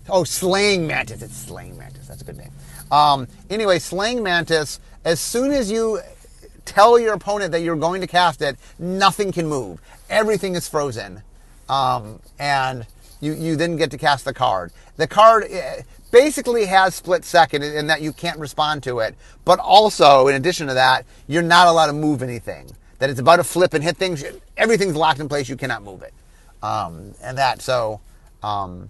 Oh, 0.07 0.23
Slaying 0.23 0.85
Mantis. 0.85 1.21
It's 1.21 1.35
Slaying 1.35 1.77
Mantis. 1.77 2.07
That's 2.07 2.21
a 2.21 2.25
good 2.25 2.37
name. 2.37 2.51
Um, 2.91 3.27
anyway, 3.49 3.79
Slaying 3.79 4.21
Mantis, 4.21 4.79
as 5.03 5.19
soon 5.19 5.51
as 5.51 5.71
you 5.71 5.99
tell 6.65 6.99
your 6.99 7.13
opponent 7.13 7.51
that 7.53 7.61
you're 7.61 7.75
going 7.75 8.01
to 8.01 8.07
cast 8.07 8.41
it, 8.41 8.57
nothing 8.77 9.31
can 9.31 9.47
move. 9.47 9.81
Everything 10.09 10.55
is 10.55 10.67
frozen. 10.67 11.23
Um, 11.69 12.19
and 12.37 12.85
you, 13.19 13.33
you 13.33 13.55
then 13.55 13.77
get 13.77 13.89
to 13.91 13.97
cast 13.97 14.25
the 14.25 14.33
card. 14.33 14.71
The 14.97 15.07
card 15.07 15.45
eh, 15.49 15.81
basically 16.11 16.65
has 16.65 16.93
split 16.93 17.25
second 17.25 17.63
in 17.63 17.87
that 17.87 18.01
you 18.01 18.13
can't 18.13 18.39
respond 18.39 18.83
to 18.83 18.99
it. 18.99 19.15
But 19.43 19.59
also, 19.59 20.27
in 20.27 20.35
addition 20.35 20.67
to 20.67 20.75
that, 20.75 21.05
you're 21.27 21.41
not 21.41 21.67
allowed 21.67 21.87
to 21.87 21.93
move 21.93 22.21
anything. 22.21 22.69
That 22.99 23.09
it's 23.09 23.19
about 23.19 23.37
to 23.37 23.43
flip 23.43 23.73
and 23.73 23.83
hit 23.83 23.97
things. 23.97 24.23
Everything's 24.55 24.95
locked 24.95 25.19
in 25.19 25.27
place. 25.27 25.49
You 25.49 25.57
cannot 25.57 25.83
move 25.83 26.03
it. 26.03 26.13
Um, 26.61 27.13
and 27.21 27.37
that, 27.37 27.61
so, 27.61 27.99
um, 28.41 28.89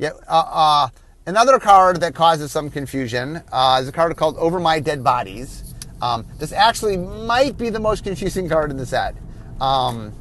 yeah. 0.00 0.12
Uh, 0.26 0.44
uh, 0.50 0.88
another 1.26 1.58
card 1.58 2.00
that 2.00 2.14
causes 2.14 2.50
some 2.50 2.70
confusion 2.70 3.42
uh, 3.52 3.78
is 3.82 3.88
a 3.88 3.92
card 3.92 4.16
called 4.16 4.36
Over 4.38 4.58
My 4.58 4.80
Dead 4.80 5.04
Bodies. 5.04 5.74
Um, 6.00 6.24
this 6.38 6.52
actually 6.52 6.96
might 6.96 7.58
be 7.58 7.68
the 7.68 7.78
most 7.78 8.02
confusing 8.02 8.48
card 8.48 8.70
in 8.70 8.78
the 8.78 8.86
set. 8.86 9.14
Um, 9.60 10.14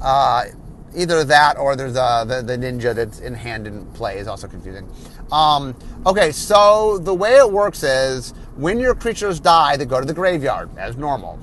uh, 0.00 0.44
either 0.94 1.24
that 1.24 1.58
or 1.58 1.74
there's 1.74 1.96
a, 1.96 2.24
the, 2.28 2.42
the 2.42 2.56
ninja 2.56 2.94
that's 2.94 3.18
in 3.18 3.34
hand 3.34 3.66
and 3.66 3.92
play 3.92 4.18
is 4.18 4.28
also 4.28 4.46
confusing. 4.46 4.88
Um, 5.32 5.74
okay, 6.06 6.30
so 6.30 6.98
the 6.98 7.12
way 7.12 7.34
it 7.34 7.50
works 7.50 7.82
is 7.82 8.34
when 8.54 8.78
your 8.78 8.94
creatures 8.94 9.40
die, 9.40 9.76
they 9.76 9.84
go 9.84 9.98
to 9.98 10.06
the 10.06 10.14
graveyard 10.14 10.70
as 10.78 10.96
normal. 10.96 11.40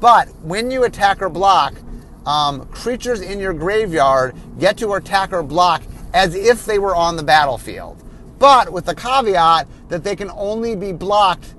But 0.00 0.34
when 0.42 0.70
you 0.70 0.84
attack 0.84 1.20
or 1.20 1.28
block, 1.28 1.74
um, 2.24 2.66
creatures 2.68 3.20
in 3.20 3.38
your 3.38 3.52
graveyard 3.52 4.34
get 4.58 4.78
to 4.78 4.94
attack 4.94 5.34
or 5.34 5.42
block 5.42 5.82
as 6.16 6.34
if 6.34 6.64
they 6.64 6.78
were 6.78 6.96
on 6.96 7.14
the 7.16 7.22
battlefield, 7.22 8.02
but 8.38 8.72
with 8.72 8.86
the 8.86 8.94
caveat 8.94 9.68
that 9.90 10.02
they 10.02 10.16
can 10.16 10.30
only 10.30 10.74
be 10.74 10.90
blocked 10.90 11.54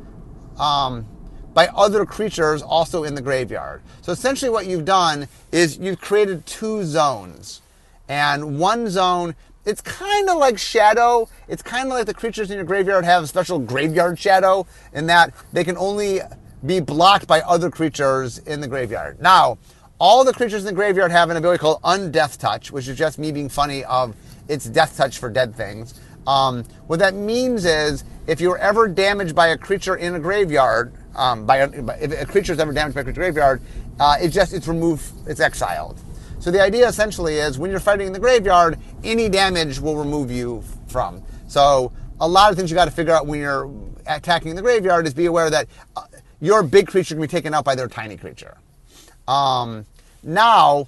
um, 0.57 1.05
by 1.53 1.67
other 1.75 2.07
creatures 2.07 2.63
also 2.63 3.03
in 3.03 3.13
the 3.13 3.21
graveyard. 3.21 3.83
So 4.01 4.11
essentially, 4.11 4.49
what 4.49 4.65
you've 4.65 4.83
done 4.83 5.27
is 5.51 5.77
you've 5.77 6.01
created 6.01 6.43
two 6.47 6.83
zones, 6.83 7.61
and 8.09 8.57
one 8.57 8.89
zone. 8.89 9.35
It's 9.63 9.81
kind 9.81 10.27
of 10.27 10.37
like 10.37 10.57
shadow. 10.57 11.29
It's 11.47 11.61
kind 11.61 11.87
of 11.87 11.93
like 11.93 12.07
the 12.07 12.13
creatures 12.15 12.49
in 12.49 12.55
your 12.55 12.65
graveyard 12.65 13.05
have 13.05 13.21
a 13.23 13.27
special 13.27 13.59
graveyard 13.59 14.17
shadow 14.17 14.65
in 14.91 15.05
that 15.05 15.35
they 15.53 15.63
can 15.63 15.77
only 15.77 16.21
be 16.65 16.79
blocked 16.79 17.27
by 17.27 17.41
other 17.41 17.69
creatures 17.69 18.39
in 18.39 18.61
the 18.61 18.67
graveyard. 18.67 19.21
Now, 19.21 19.59
all 19.99 20.23
the 20.23 20.33
creatures 20.33 20.61
in 20.61 20.67
the 20.67 20.73
graveyard 20.73 21.11
have 21.11 21.29
an 21.29 21.37
ability 21.37 21.59
called 21.59 21.81
Undeath 21.81 22.37
Touch, 22.37 22.71
which 22.71 22.87
is 22.87 22.97
just 22.97 23.19
me 23.19 23.31
being 23.31 23.49
funny 23.49 23.83
of 23.83 24.15
it's 24.47 24.65
death 24.65 24.97
touch 24.97 25.17
for 25.19 25.29
dead 25.29 25.55
things. 25.55 25.99
Um, 26.25 26.65
what 26.87 26.99
that 26.99 27.13
means 27.13 27.65
is 27.65 28.03
if 28.27 28.41
you're 28.41 28.57
ever 28.57 28.87
damaged 28.87 29.33
by 29.33 29.47
a 29.47 29.57
creature 29.57 29.95
in 29.95 30.15
a 30.15 30.19
graveyard, 30.19 30.93
um, 31.15 31.45
by, 31.45 31.57
a, 31.57 31.81
by, 31.81 31.95
if 31.95 32.21
a 32.21 32.25
creature 32.25 32.53
is 32.53 32.59
ever 32.59 32.73
damaged 32.73 32.95
by 32.95 33.01
a 33.01 33.13
graveyard, 33.13 33.61
uh, 33.99 34.17
it 34.21 34.29
just 34.29 34.53
it's 34.53 34.67
removed, 34.67 35.05
it's 35.27 35.39
exiled. 35.39 35.99
So 36.39 36.51
the 36.51 36.61
idea 36.61 36.87
essentially 36.87 37.37
is 37.37 37.57
when 37.57 37.71
you're 37.71 37.79
fighting 37.79 38.07
in 38.07 38.13
the 38.13 38.19
graveyard, 38.19 38.77
any 39.03 39.29
damage 39.29 39.79
will 39.79 39.95
remove 39.95 40.29
you 40.29 40.63
from. 40.87 41.23
So 41.47 41.91
a 42.19 42.27
lot 42.27 42.51
of 42.51 42.57
things 42.57 42.69
you 42.69 42.75
got 42.75 42.85
to 42.85 42.91
figure 42.91 43.13
out 43.13 43.25
when 43.25 43.39
you're 43.39 43.71
attacking 44.05 44.49
in 44.49 44.55
the 44.55 44.61
graveyard 44.61 45.07
is 45.07 45.13
be 45.13 45.25
aware 45.25 45.49
that 45.49 45.67
uh, 45.95 46.03
your 46.39 46.61
big 46.61 46.87
creature 46.87 47.15
can 47.15 47.21
be 47.21 47.27
taken 47.27 47.53
out 47.53 47.65
by 47.65 47.75
their 47.75 47.87
tiny 47.87 48.17
creature. 48.17 48.57
Um, 49.27 49.85
now, 50.23 50.87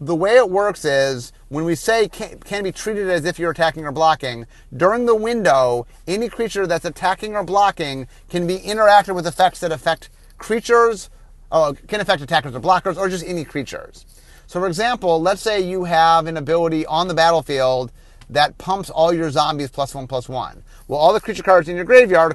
the 0.00 0.14
way 0.14 0.36
it 0.36 0.48
works 0.48 0.84
is 0.84 1.32
when 1.52 1.66
we 1.66 1.74
say 1.74 2.08
can, 2.08 2.38
can, 2.38 2.64
be 2.64 2.72
treated 2.72 3.10
as 3.10 3.26
if 3.26 3.38
you're 3.38 3.50
attacking 3.50 3.84
or 3.84 3.92
blocking, 3.92 4.46
during 4.74 5.04
the 5.04 5.14
window, 5.14 5.86
any 6.08 6.26
creature 6.26 6.66
that's 6.66 6.86
attacking 6.86 7.36
or 7.36 7.44
blocking 7.44 8.08
can 8.30 8.46
be 8.46 8.56
interacted 8.60 9.14
with 9.14 9.26
effects 9.26 9.60
that 9.60 9.70
affect 9.70 10.08
creatures, 10.38 11.10
uh, 11.50 11.74
can 11.88 12.00
affect 12.00 12.22
attackers 12.22 12.54
or 12.54 12.60
blockers, 12.60 12.96
or 12.96 13.06
just 13.06 13.22
any 13.26 13.44
creatures. 13.44 14.06
So, 14.46 14.60
for 14.60 14.66
example, 14.66 15.20
let's 15.20 15.42
say 15.42 15.60
you 15.60 15.84
have 15.84 16.26
an 16.26 16.38
ability 16.38 16.86
on 16.86 17.06
the 17.06 17.12
battlefield 17.12 17.92
that 18.30 18.56
pumps 18.56 18.88
all 18.88 19.12
your 19.12 19.30
zombies 19.30 19.70
plus 19.70 19.94
one 19.94 20.06
plus 20.06 20.30
one. 20.30 20.62
Well, 20.88 20.98
all 20.98 21.12
the 21.12 21.20
creature 21.20 21.42
cards 21.42 21.68
in 21.68 21.76
your 21.76 21.84
graveyard, 21.84 22.34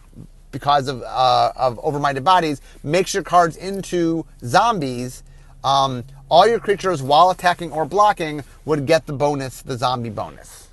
because 0.52 0.88
of, 0.88 1.02
uh, 1.02 1.54
of 1.56 1.80
Over 1.82 1.98
My 1.98 2.14
Dead 2.14 2.24
Bodies, 2.24 2.62
makes 2.84 3.16
your 3.16 3.24
cards 3.24 3.58
into 3.58 4.28
zombies 4.46 5.24
um, 5.64 6.04
all 6.30 6.48
your 6.48 6.60
creatures 6.60 7.02
while 7.02 7.30
attacking 7.30 7.72
or 7.72 7.86
blocking 7.86 8.44
would 8.66 8.86
get 8.86 9.06
the 9.06 9.14
bonus, 9.14 9.62
the 9.62 9.78
zombie 9.78 10.10
bonus. 10.10 10.68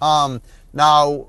Um, 0.00 0.40
now, 0.72 1.28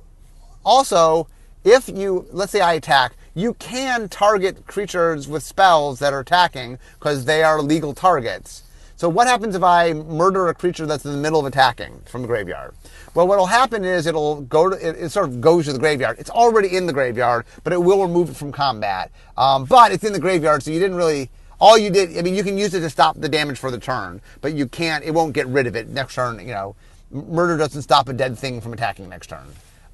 also, 0.65 1.28
if 1.63 1.89
you, 1.89 2.28
let's 2.32 2.52
say 2.52 2.62
I 2.62 2.74
attack, 2.74 3.13
you 3.34 3.54
can 3.56 4.08
target 4.08 4.65
creatures 4.65 5.28
with 5.28 5.44
spells 5.44 6.00
that 6.00 6.13
are 6.13 6.22
attacking 6.22 6.80
because 6.98 7.26
they 7.26 7.44
are 7.44 7.62
legal 7.62 7.94
targets. 7.94 8.63
So 8.98 9.10
what 9.10 9.28
happens 9.28 9.56
if 9.56 9.63
I 9.63 9.91
murder 9.91 10.48
a 10.48 10.54
creature 10.54 10.86
that's 10.86 11.04
in 11.04 11.12
the 11.12 11.18
middle 11.18 11.41
of 11.41 11.46
attacking 11.46 12.02
from 12.06 12.22
the 12.22 12.30
graveyard? 12.30 12.74
Well, 13.13 13.28
what'll 13.28 13.46
happen 13.46 13.84
is 13.84 14.06
it'll 14.06 14.41
go 14.41 14.70
to, 14.70 14.76
it, 14.76 14.96
it 14.96 15.10
sort 15.10 15.28
of 15.28 15.41
goes 15.41 15.65
to 15.65 15.74
the 15.74 15.80
graveyard. 15.80 16.18
It's 16.18 16.30
already 16.30 16.78
in 16.78 16.86
the 16.86 16.94
graveyard, 16.94 17.46
but 17.65 17.74
it 17.74 17.82
will 17.82 18.02
remove 18.02 18.30
it 18.30 18.38
from 18.38 18.54
combat. 18.54 19.12
Um, 19.38 19.65
but 19.65 19.91
it's 19.91 20.06
in 20.06 20.13
the 20.13 20.20
graveyard, 20.20 20.63
so 20.63 20.72
you 20.72 20.80
didn't 20.80 20.96
really, 20.96 21.30
all 21.60 21.78
you 21.78 21.89
did, 21.89 22.18
I 22.18 22.22
mean, 22.22 22.36
you 22.36 22.44
can 22.44 22.58
use 22.58 22.74
it 22.74 22.82
to 22.82 22.89
stop 22.89 23.18
the 23.18 23.30
damage 23.30 23.58
for 23.58 23.72
the 23.72 23.80
turn, 23.80 24.22
but 24.41 24.54
you 24.54 24.68
can't, 24.68 25.04
it 25.04 25.12
won't 25.12 25.34
get 25.34 25.48
rid 25.48 25.68
of 25.68 25.76
it 25.76 25.89
next 25.89 26.15
turn, 26.15 26.39
you 26.39 26.54
know. 26.54 26.76
Murder 27.12 27.58
doesn't 27.58 27.82
stop 27.82 28.10
a 28.10 28.13
dead 28.13 28.38
thing 28.38 28.60
from 28.62 28.74
attacking 28.74 29.08
next 29.08 29.28
turn. 29.28 29.48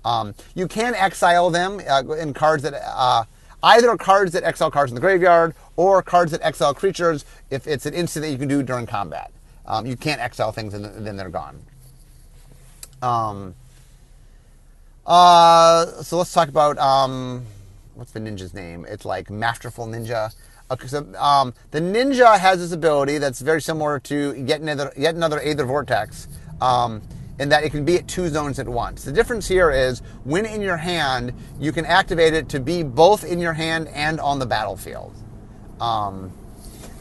Um, 0.03 0.33
you 0.55 0.67
can 0.67 0.95
exile 0.95 1.49
them 1.49 1.79
uh, 1.87 2.03
in 2.13 2.33
cards 2.33 2.63
that, 2.63 2.73
uh, 2.73 3.25
either 3.63 3.95
cards 3.97 4.31
that 4.31 4.43
exile 4.43 4.71
cards 4.71 4.91
in 4.91 4.95
the 4.95 5.01
graveyard 5.01 5.53
or 5.75 6.01
cards 6.01 6.31
that 6.31 6.41
exile 6.41 6.73
creatures 6.73 7.25
if 7.49 7.67
it's 7.67 7.85
an 7.85 7.93
instant 7.93 8.23
that 8.25 8.31
you 8.31 8.37
can 8.37 8.47
do 8.47 8.63
during 8.63 8.87
combat. 8.87 9.31
Um, 9.65 9.85
you 9.85 9.95
can't 9.95 10.19
exile 10.19 10.51
things 10.51 10.73
and 10.73 11.05
then 11.05 11.15
they're 11.15 11.29
gone. 11.29 11.61
Um, 13.01 13.55
uh, 15.05 15.85
so 16.03 16.17
let's 16.17 16.33
talk 16.33 16.49
about 16.49 16.77
um, 16.77 17.45
what's 17.95 18.11
the 18.11 18.19
ninja's 18.19 18.53
name? 18.53 18.85
It's 18.87 19.05
like 19.05 19.29
Masterful 19.29 19.87
Ninja. 19.87 20.33
Um, 21.17 21.53
the 21.71 21.81
ninja 21.81 22.39
has 22.39 22.59
this 22.59 22.71
ability 22.71 23.17
that's 23.17 23.41
very 23.41 23.61
similar 23.61 23.99
to 23.99 24.33
yet 24.33 24.61
another 24.61 24.93
yet 24.95 25.15
another 25.15 25.41
Aether 25.41 25.65
Vortex. 25.65 26.27
Um, 26.61 27.01
in 27.39 27.49
that 27.49 27.63
it 27.63 27.71
can 27.71 27.83
be 27.83 27.95
at 27.95 28.07
two 28.07 28.29
zones 28.29 28.59
at 28.59 28.69
once. 28.69 29.03
The 29.03 29.11
difference 29.11 29.47
here 29.47 29.71
is 29.71 30.01
when 30.25 30.45
in 30.45 30.61
your 30.61 30.77
hand, 30.77 31.33
you 31.59 31.71
can 31.71 31.85
activate 31.85 32.35
it 32.35 32.49
to 32.49 32.59
be 32.59 32.83
both 32.83 33.23
in 33.23 33.39
your 33.39 33.53
hand 33.53 33.87
and 33.87 34.19
on 34.19 34.37
the 34.37 34.45
battlefield. 34.45 35.15
Um, 35.79 36.31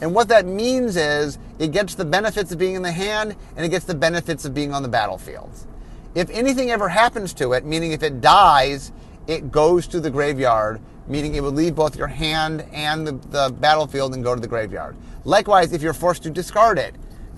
and 0.01 0.15
what 0.15 0.29
that 0.29 0.47
means 0.47 0.97
is 0.97 1.37
it 1.59 1.71
gets 1.71 1.93
the 1.93 2.05
benefits 2.05 2.51
of 2.51 2.57
being 2.57 2.73
in 2.73 2.81
the 2.81 2.91
hand 2.91 3.35
and 3.55 3.63
it 3.63 3.69
gets 3.69 3.85
the 3.85 3.93
benefits 3.93 4.43
of 4.43 4.55
being 4.55 4.73
on 4.73 4.81
the 4.81 4.89
battlefield. 4.89 5.51
If 6.15 6.29
anything 6.31 6.71
ever 6.71 6.89
happens 6.89 7.33
to 7.35 7.53
it, 7.53 7.63
meaning 7.63 7.91
if 7.91 8.01
it 8.01 8.19
dies, 8.19 8.91
it 9.27 9.51
goes 9.51 9.85
to 9.87 9.99
the 9.99 10.09
graveyard, 10.09 10.81
meaning 11.07 11.35
it 11.35 11.43
would 11.43 11.55
leave 11.55 11.75
both 11.75 11.95
your 11.95 12.07
hand 12.07 12.65
and 12.71 13.05
the, 13.07 13.11
the 13.29 13.53
battlefield 13.59 14.13
and 14.13 14.23
go 14.23 14.35
to 14.35 14.41
the 14.41 14.47
graveyard. 14.47 14.95
Likewise, 15.25 15.73
if 15.73 15.81
you're 15.81 15.93
forced 15.93 16.23
to 16.23 16.29
discard 16.29 16.77
it, 16.77 16.95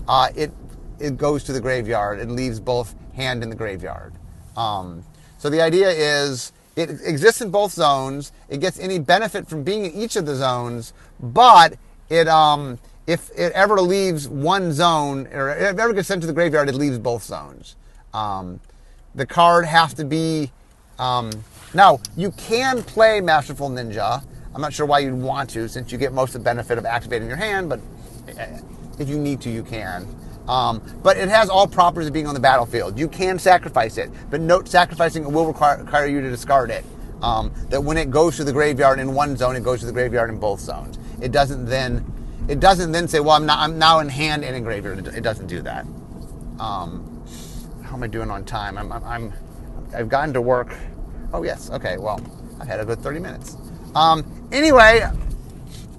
uh, 0.08 0.28
it 0.34 0.52
it 1.00 1.16
goes 1.16 1.42
to 1.44 1.52
the 1.52 1.60
graveyard. 1.60 2.20
and 2.20 2.32
leaves 2.32 2.60
both 2.60 2.94
hand 3.14 3.42
in 3.42 3.50
the 3.50 3.56
graveyard. 3.56 4.12
Um, 4.56 5.04
so 5.38 5.50
the 5.50 5.60
idea 5.60 5.90
is 5.90 6.52
it 6.76 6.90
exists 6.90 7.40
in 7.40 7.50
both 7.50 7.72
zones. 7.72 8.32
It 8.48 8.60
gets 8.60 8.78
any 8.78 8.98
benefit 8.98 9.48
from 9.48 9.62
being 9.62 9.84
in 9.84 9.92
each 9.92 10.16
of 10.16 10.26
the 10.26 10.34
zones, 10.34 10.92
but 11.20 11.76
it 12.08 12.28
um, 12.28 12.78
if 13.06 13.30
it 13.36 13.52
ever 13.52 13.80
leaves 13.80 14.28
one 14.28 14.72
zone 14.72 15.26
or 15.32 15.50
if 15.50 15.74
it 15.74 15.80
ever 15.80 15.92
gets 15.92 16.08
sent 16.08 16.20
to 16.22 16.26
the 16.26 16.32
graveyard, 16.32 16.68
it 16.68 16.74
leaves 16.74 16.98
both 16.98 17.22
zones. 17.22 17.76
Um, 18.12 18.60
the 19.14 19.26
card 19.26 19.66
has 19.66 19.94
to 19.94 20.04
be 20.04 20.50
um, 20.98 21.30
now 21.74 22.00
you 22.16 22.30
can 22.32 22.82
play 22.82 23.20
Masterful 23.20 23.68
Ninja. 23.68 24.22
I'm 24.54 24.60
not 24.60 24.72
sure 24.72 24.86
why 24.86 25.00
you'd 25.00 25.14
want 25.14 25.50
to, 25.50 25.68
since 25.68 25.90
you 25.90 25.98
get 25.98 26.12
most 26.12 26.34
of 26.34 26.40
the 26.40 26.44
benefit 26.44 26.78
of 26.78 26.86
activating 26.86 27.26
your 27.26 27.36
hand, 27.36 27.68
but 27.68 27.80
eh, 28.38 28.60
if 28.98 29.08
you 29.08 29.18
need 29.18 29.40
to, 29.42 29.50
you 29.50 29.64
can. 29.64 30.06
Um, 30.48 30.82
but 31.02 31.16
it 31.16 31.28
has 31.28 31.48
all 31.48 31.66
properties 31.66 32.08
of 32.08 32.12
being 32.12 32.26
on 32.26 32.34
the 32.34 32.40
battlefield. 32.40 32.98
You 32.98 33.08
can 33.08 33.38
sacrifice 33.38 33.98
it, 33.98 34.10
but 34.30 34.40
note 34.40 34.68
sacrificing 34.68 35.24
it 35.24 35.32
will 35.32 35.46
require, 35.46 35.78
require 35.78 36.06
you 36.06 36.20
to 36.20 36.30
discard 36.30 36.70
it. 36.70 36.84
Um, 37.22 37.52
that 37.70 37.82
when 37.82 37.96
it 37.96 38.10
goes 38.10 38.36
to 38.36 38.44
the 38.44 38.52
graveyard 38.52 38.98
in 38.98 39.14
one 39.14 39.36
zone, 39.36 39.56
it 39.56 39.62
goes 39.62 39.80
to 39.80 39.86
the 39.86 39.92
graveyard 39.92 40.28
in 40.28 40.38
both 40.38 40.60
zones. 40.60 40.98
It 41.22 41.32
doesn't 41.32 41.64
then, 41.64 42.04
it 42.48 42.60
doesn't 42.60 42.92
then 42.92 43.08
say, 43.08 43.20
well, 43.20 43.30
I'm, 43.32 43.46
not, 43.46 43.58
I'm 43.58 43.78
now 43.78 44.00
in 44.00 44.10
hand 44.10 44.44
and 44.44 44.54
in 44.54 44.62
graveyard. 44.62 45.06
It, 45.08 45.22
doesn't 45.22 45.46
do 45.46 45.62
that. 45.62 45.86
Um, 46.60 47.22
how 47.82 47.94
am 47.94 48.02
I 48.02 48.06
doing 48.08 48.30
on 48.30 48.44
time? 48.44 48.76
I'm, 48.76 48.92
I'm, 48.92 49.04
I'm, 49.04 49.32
I've 49.94 50.08
gotten 50.10 50.34
to 50.34 50.42
work. 50.42 50.76
Oh 51.32 51.42
yes, 51.42 51.70
okay. 51.70 51.96
Well, 51.98 52.20
I've 52.60 52.68
had 52.68 52.80
a 52.80 52.84
good 52.84 53.00
30 53.00 53.20
minutes. 53.20 53.56
Um, 53.94 54.24
anyway, 54.52 55.08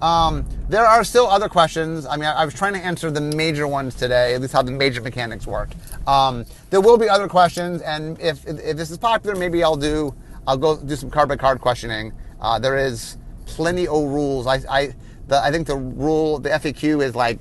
um, 0.01 0.45
there 0.69 0.85
are 0.85 1.03
still 1.03 1.27
other 1.27 1.47
questions. 1.47 2.05
I 2.05 2.15
mean, 2.15 2.25
I, 2.25 2.33
I, 2.33 2.45
was 2.45 2.53
trying 2.53 2.73
to 2.73 2.79
answer 2.79 3.09
the 3.09 3.21
major 3.21 3.67
ones 3.67 3.95
today, 3.95 4.33
at 4.33 4.41
least 4.41 4.53
how 4.53 4.61
the 4.61 4.71
major 4.71 5.01
mechanics 5.01 5.47
work. 5.47 5.69
Um, 6.07 6.45
there 6.69 6.81
will 6.81 6.97
be 6.97 7.07
other 7.07 7.27
questions, 7.27 7.81
and 7.81 8.19
if, 8.19 8.45
if, 8.47 8.59
if 8.59 8.77
this 8.77 8.91
is 8.91 8.97
popular, 8.97 9.35
maybe 9.35 9.63
I'll 9.63 9.77
do 9.77 10.13
I'll 10.47 10.57
go 10.57 10.77
do 10.77 10.95
some 10.95 11.09
card 11.09 11.29
by 11.29 11.37
card 11.37 11.59
questioning. 11.59 12.13
Uh, 12.39 12.59
there 12.59 12.77
is 12.77 13.17
plenty 13.45 13.87
of 13.87 14.03
rules. 14.03 14.47
I 14.47 14.59
I, 14.69 14.95
the, 15.27 15.41
I 15.41 15.51
think 15.51 15.67
the 15.67 15.77
rule 15.77 16.39
the 16.39 16.49
FAQ 16.49 17.03
is 17.03 17.15
like 17.15 17.39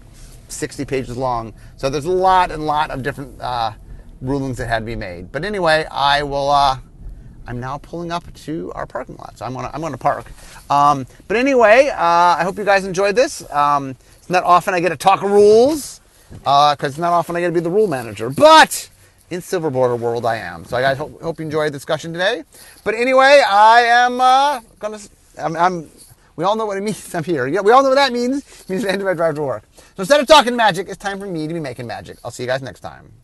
60 0.48 0.84
pages 0.84 1.16
long, 1.16 1.54
so 1.76 1.90
there's 1.90 2.06
a 2.06 2.10
lot 2.10 2.50
and 2.50 2.64
lot 2.64 2.90
of 2.90 3.02
different 3.02 3.40
uh, 3.40 3.72
rulings 4.20 4.56
that 4.58 4.68
had 4.68 4.80
to 4.80 4.86
be 4.86 4.96
made. 4.96 5.32
But 5.32 5.44
anyway, 5.44 5.86
I 5.90 6.22
will. 6.22 6.50
Uh, 6.50 6.78
I'm 7.46 7.60
now 7.60 7.78
pulling 7.78 8.10
up 8.12 8.32
to 8.34 8.72
our 8.74 8.86
parking 8.86 9.16
lot, 9.16 9.38
so 9.38 9.44
I'm 9.46 9.54
gonna 9.54 9.70
I'm 9.72 9.80
gonna 9.80 9.98
park. 9.98 10.26
Um, 10.70 11.06
but 11.28 11.36
anyway, 11.36 11.88
uh, 11.88 11.96
I 12.38 12.42
hope 12.44 12.58
you 12.58 12.64
guys 12.64 12.84
enjoyed 12.86 13.16
this. 13.16 13.48
Um, 13.52 13.96
it's 14.16 14.30
not 14.30 14.44
often 14.44 14.74
I 14.74 14.80
get 14.80 14.90
to 14.90 14.96
talk 14.96 15.22
rules 15.22 16.00
because 16.30 16.82
uh, 16.82 16.86
it's 16.86 16.98
not 16.98 17.12
often 17.12 17.36
I 17.36 17.40
get 17.40 17.48
to 17.48 17.52
be 17.54 17.60
the 17.60 17.70
rule 17.70 17.86
manager, 17.88 18.30
but 18.30 18.88
in 19.30 19.40
Silver 19.42 19.70
Border 19.70 19.96
world 19.96 20.26
I 20.26 20.36
am. 20.36 20.64
So 20.64 20.76
I 20.76 20.82
guys 20.82 20.98
hope, 20.98 21.20
hope 21.22 21.40
you 21.40 21.46
enjoyed 21.46 21.68
the 21.68 21.78
discussion 21.78 22.12
today. 22.12 22.44
But 22.84 22.94
anyway, 22.94 23.42
I 23.48 23.82
am 23.82 24.20
uh, 24.20 24.60
gonna. 24.80 25.00
I'm, 25.38 25.56
I'm, 25.56 25.90
We 26.36 26.44
all 26.44 26.56
know 26.56 26.66
what 26.66 26.78
it 26.78 26.82
means. 26.88 27.14
I'm 27.14 27.24
here. 27.24 27.46
Yeah, 27.48 27.62
we 27.62 27.72
all 27.72 27.82
know 27.82 27.90
what 27.90 27.96
that 27.96 28.12
means. 28.12 28.38
It 28.62 28.70
means 28.70 28.84
the 28.84 28.90
end 28.92 29.02
of 29.02 29.06
my 29.06 29.14
drive 29.14 29.36
to 29.36 29.42
work. 29.42 29.64
So 29.96 30.02
instead 30.02 30.20
of 30.20 30.26
talking 30.28 30.56
magic, 30.56 30.88
it's 30.88 30.98
time 30.98 31.20
for 31.20 31.26
me 31.26 31.48
to 31.48 31.54
be 31.54 31.60
making 31.60 31.86
magic. 31.88 32.18
I'll 32.24 32.32
see 32.32 32.44
you 32.44 32.48
guys 32.48 32.62
next 32.62 32.80
time. 32.80 33.14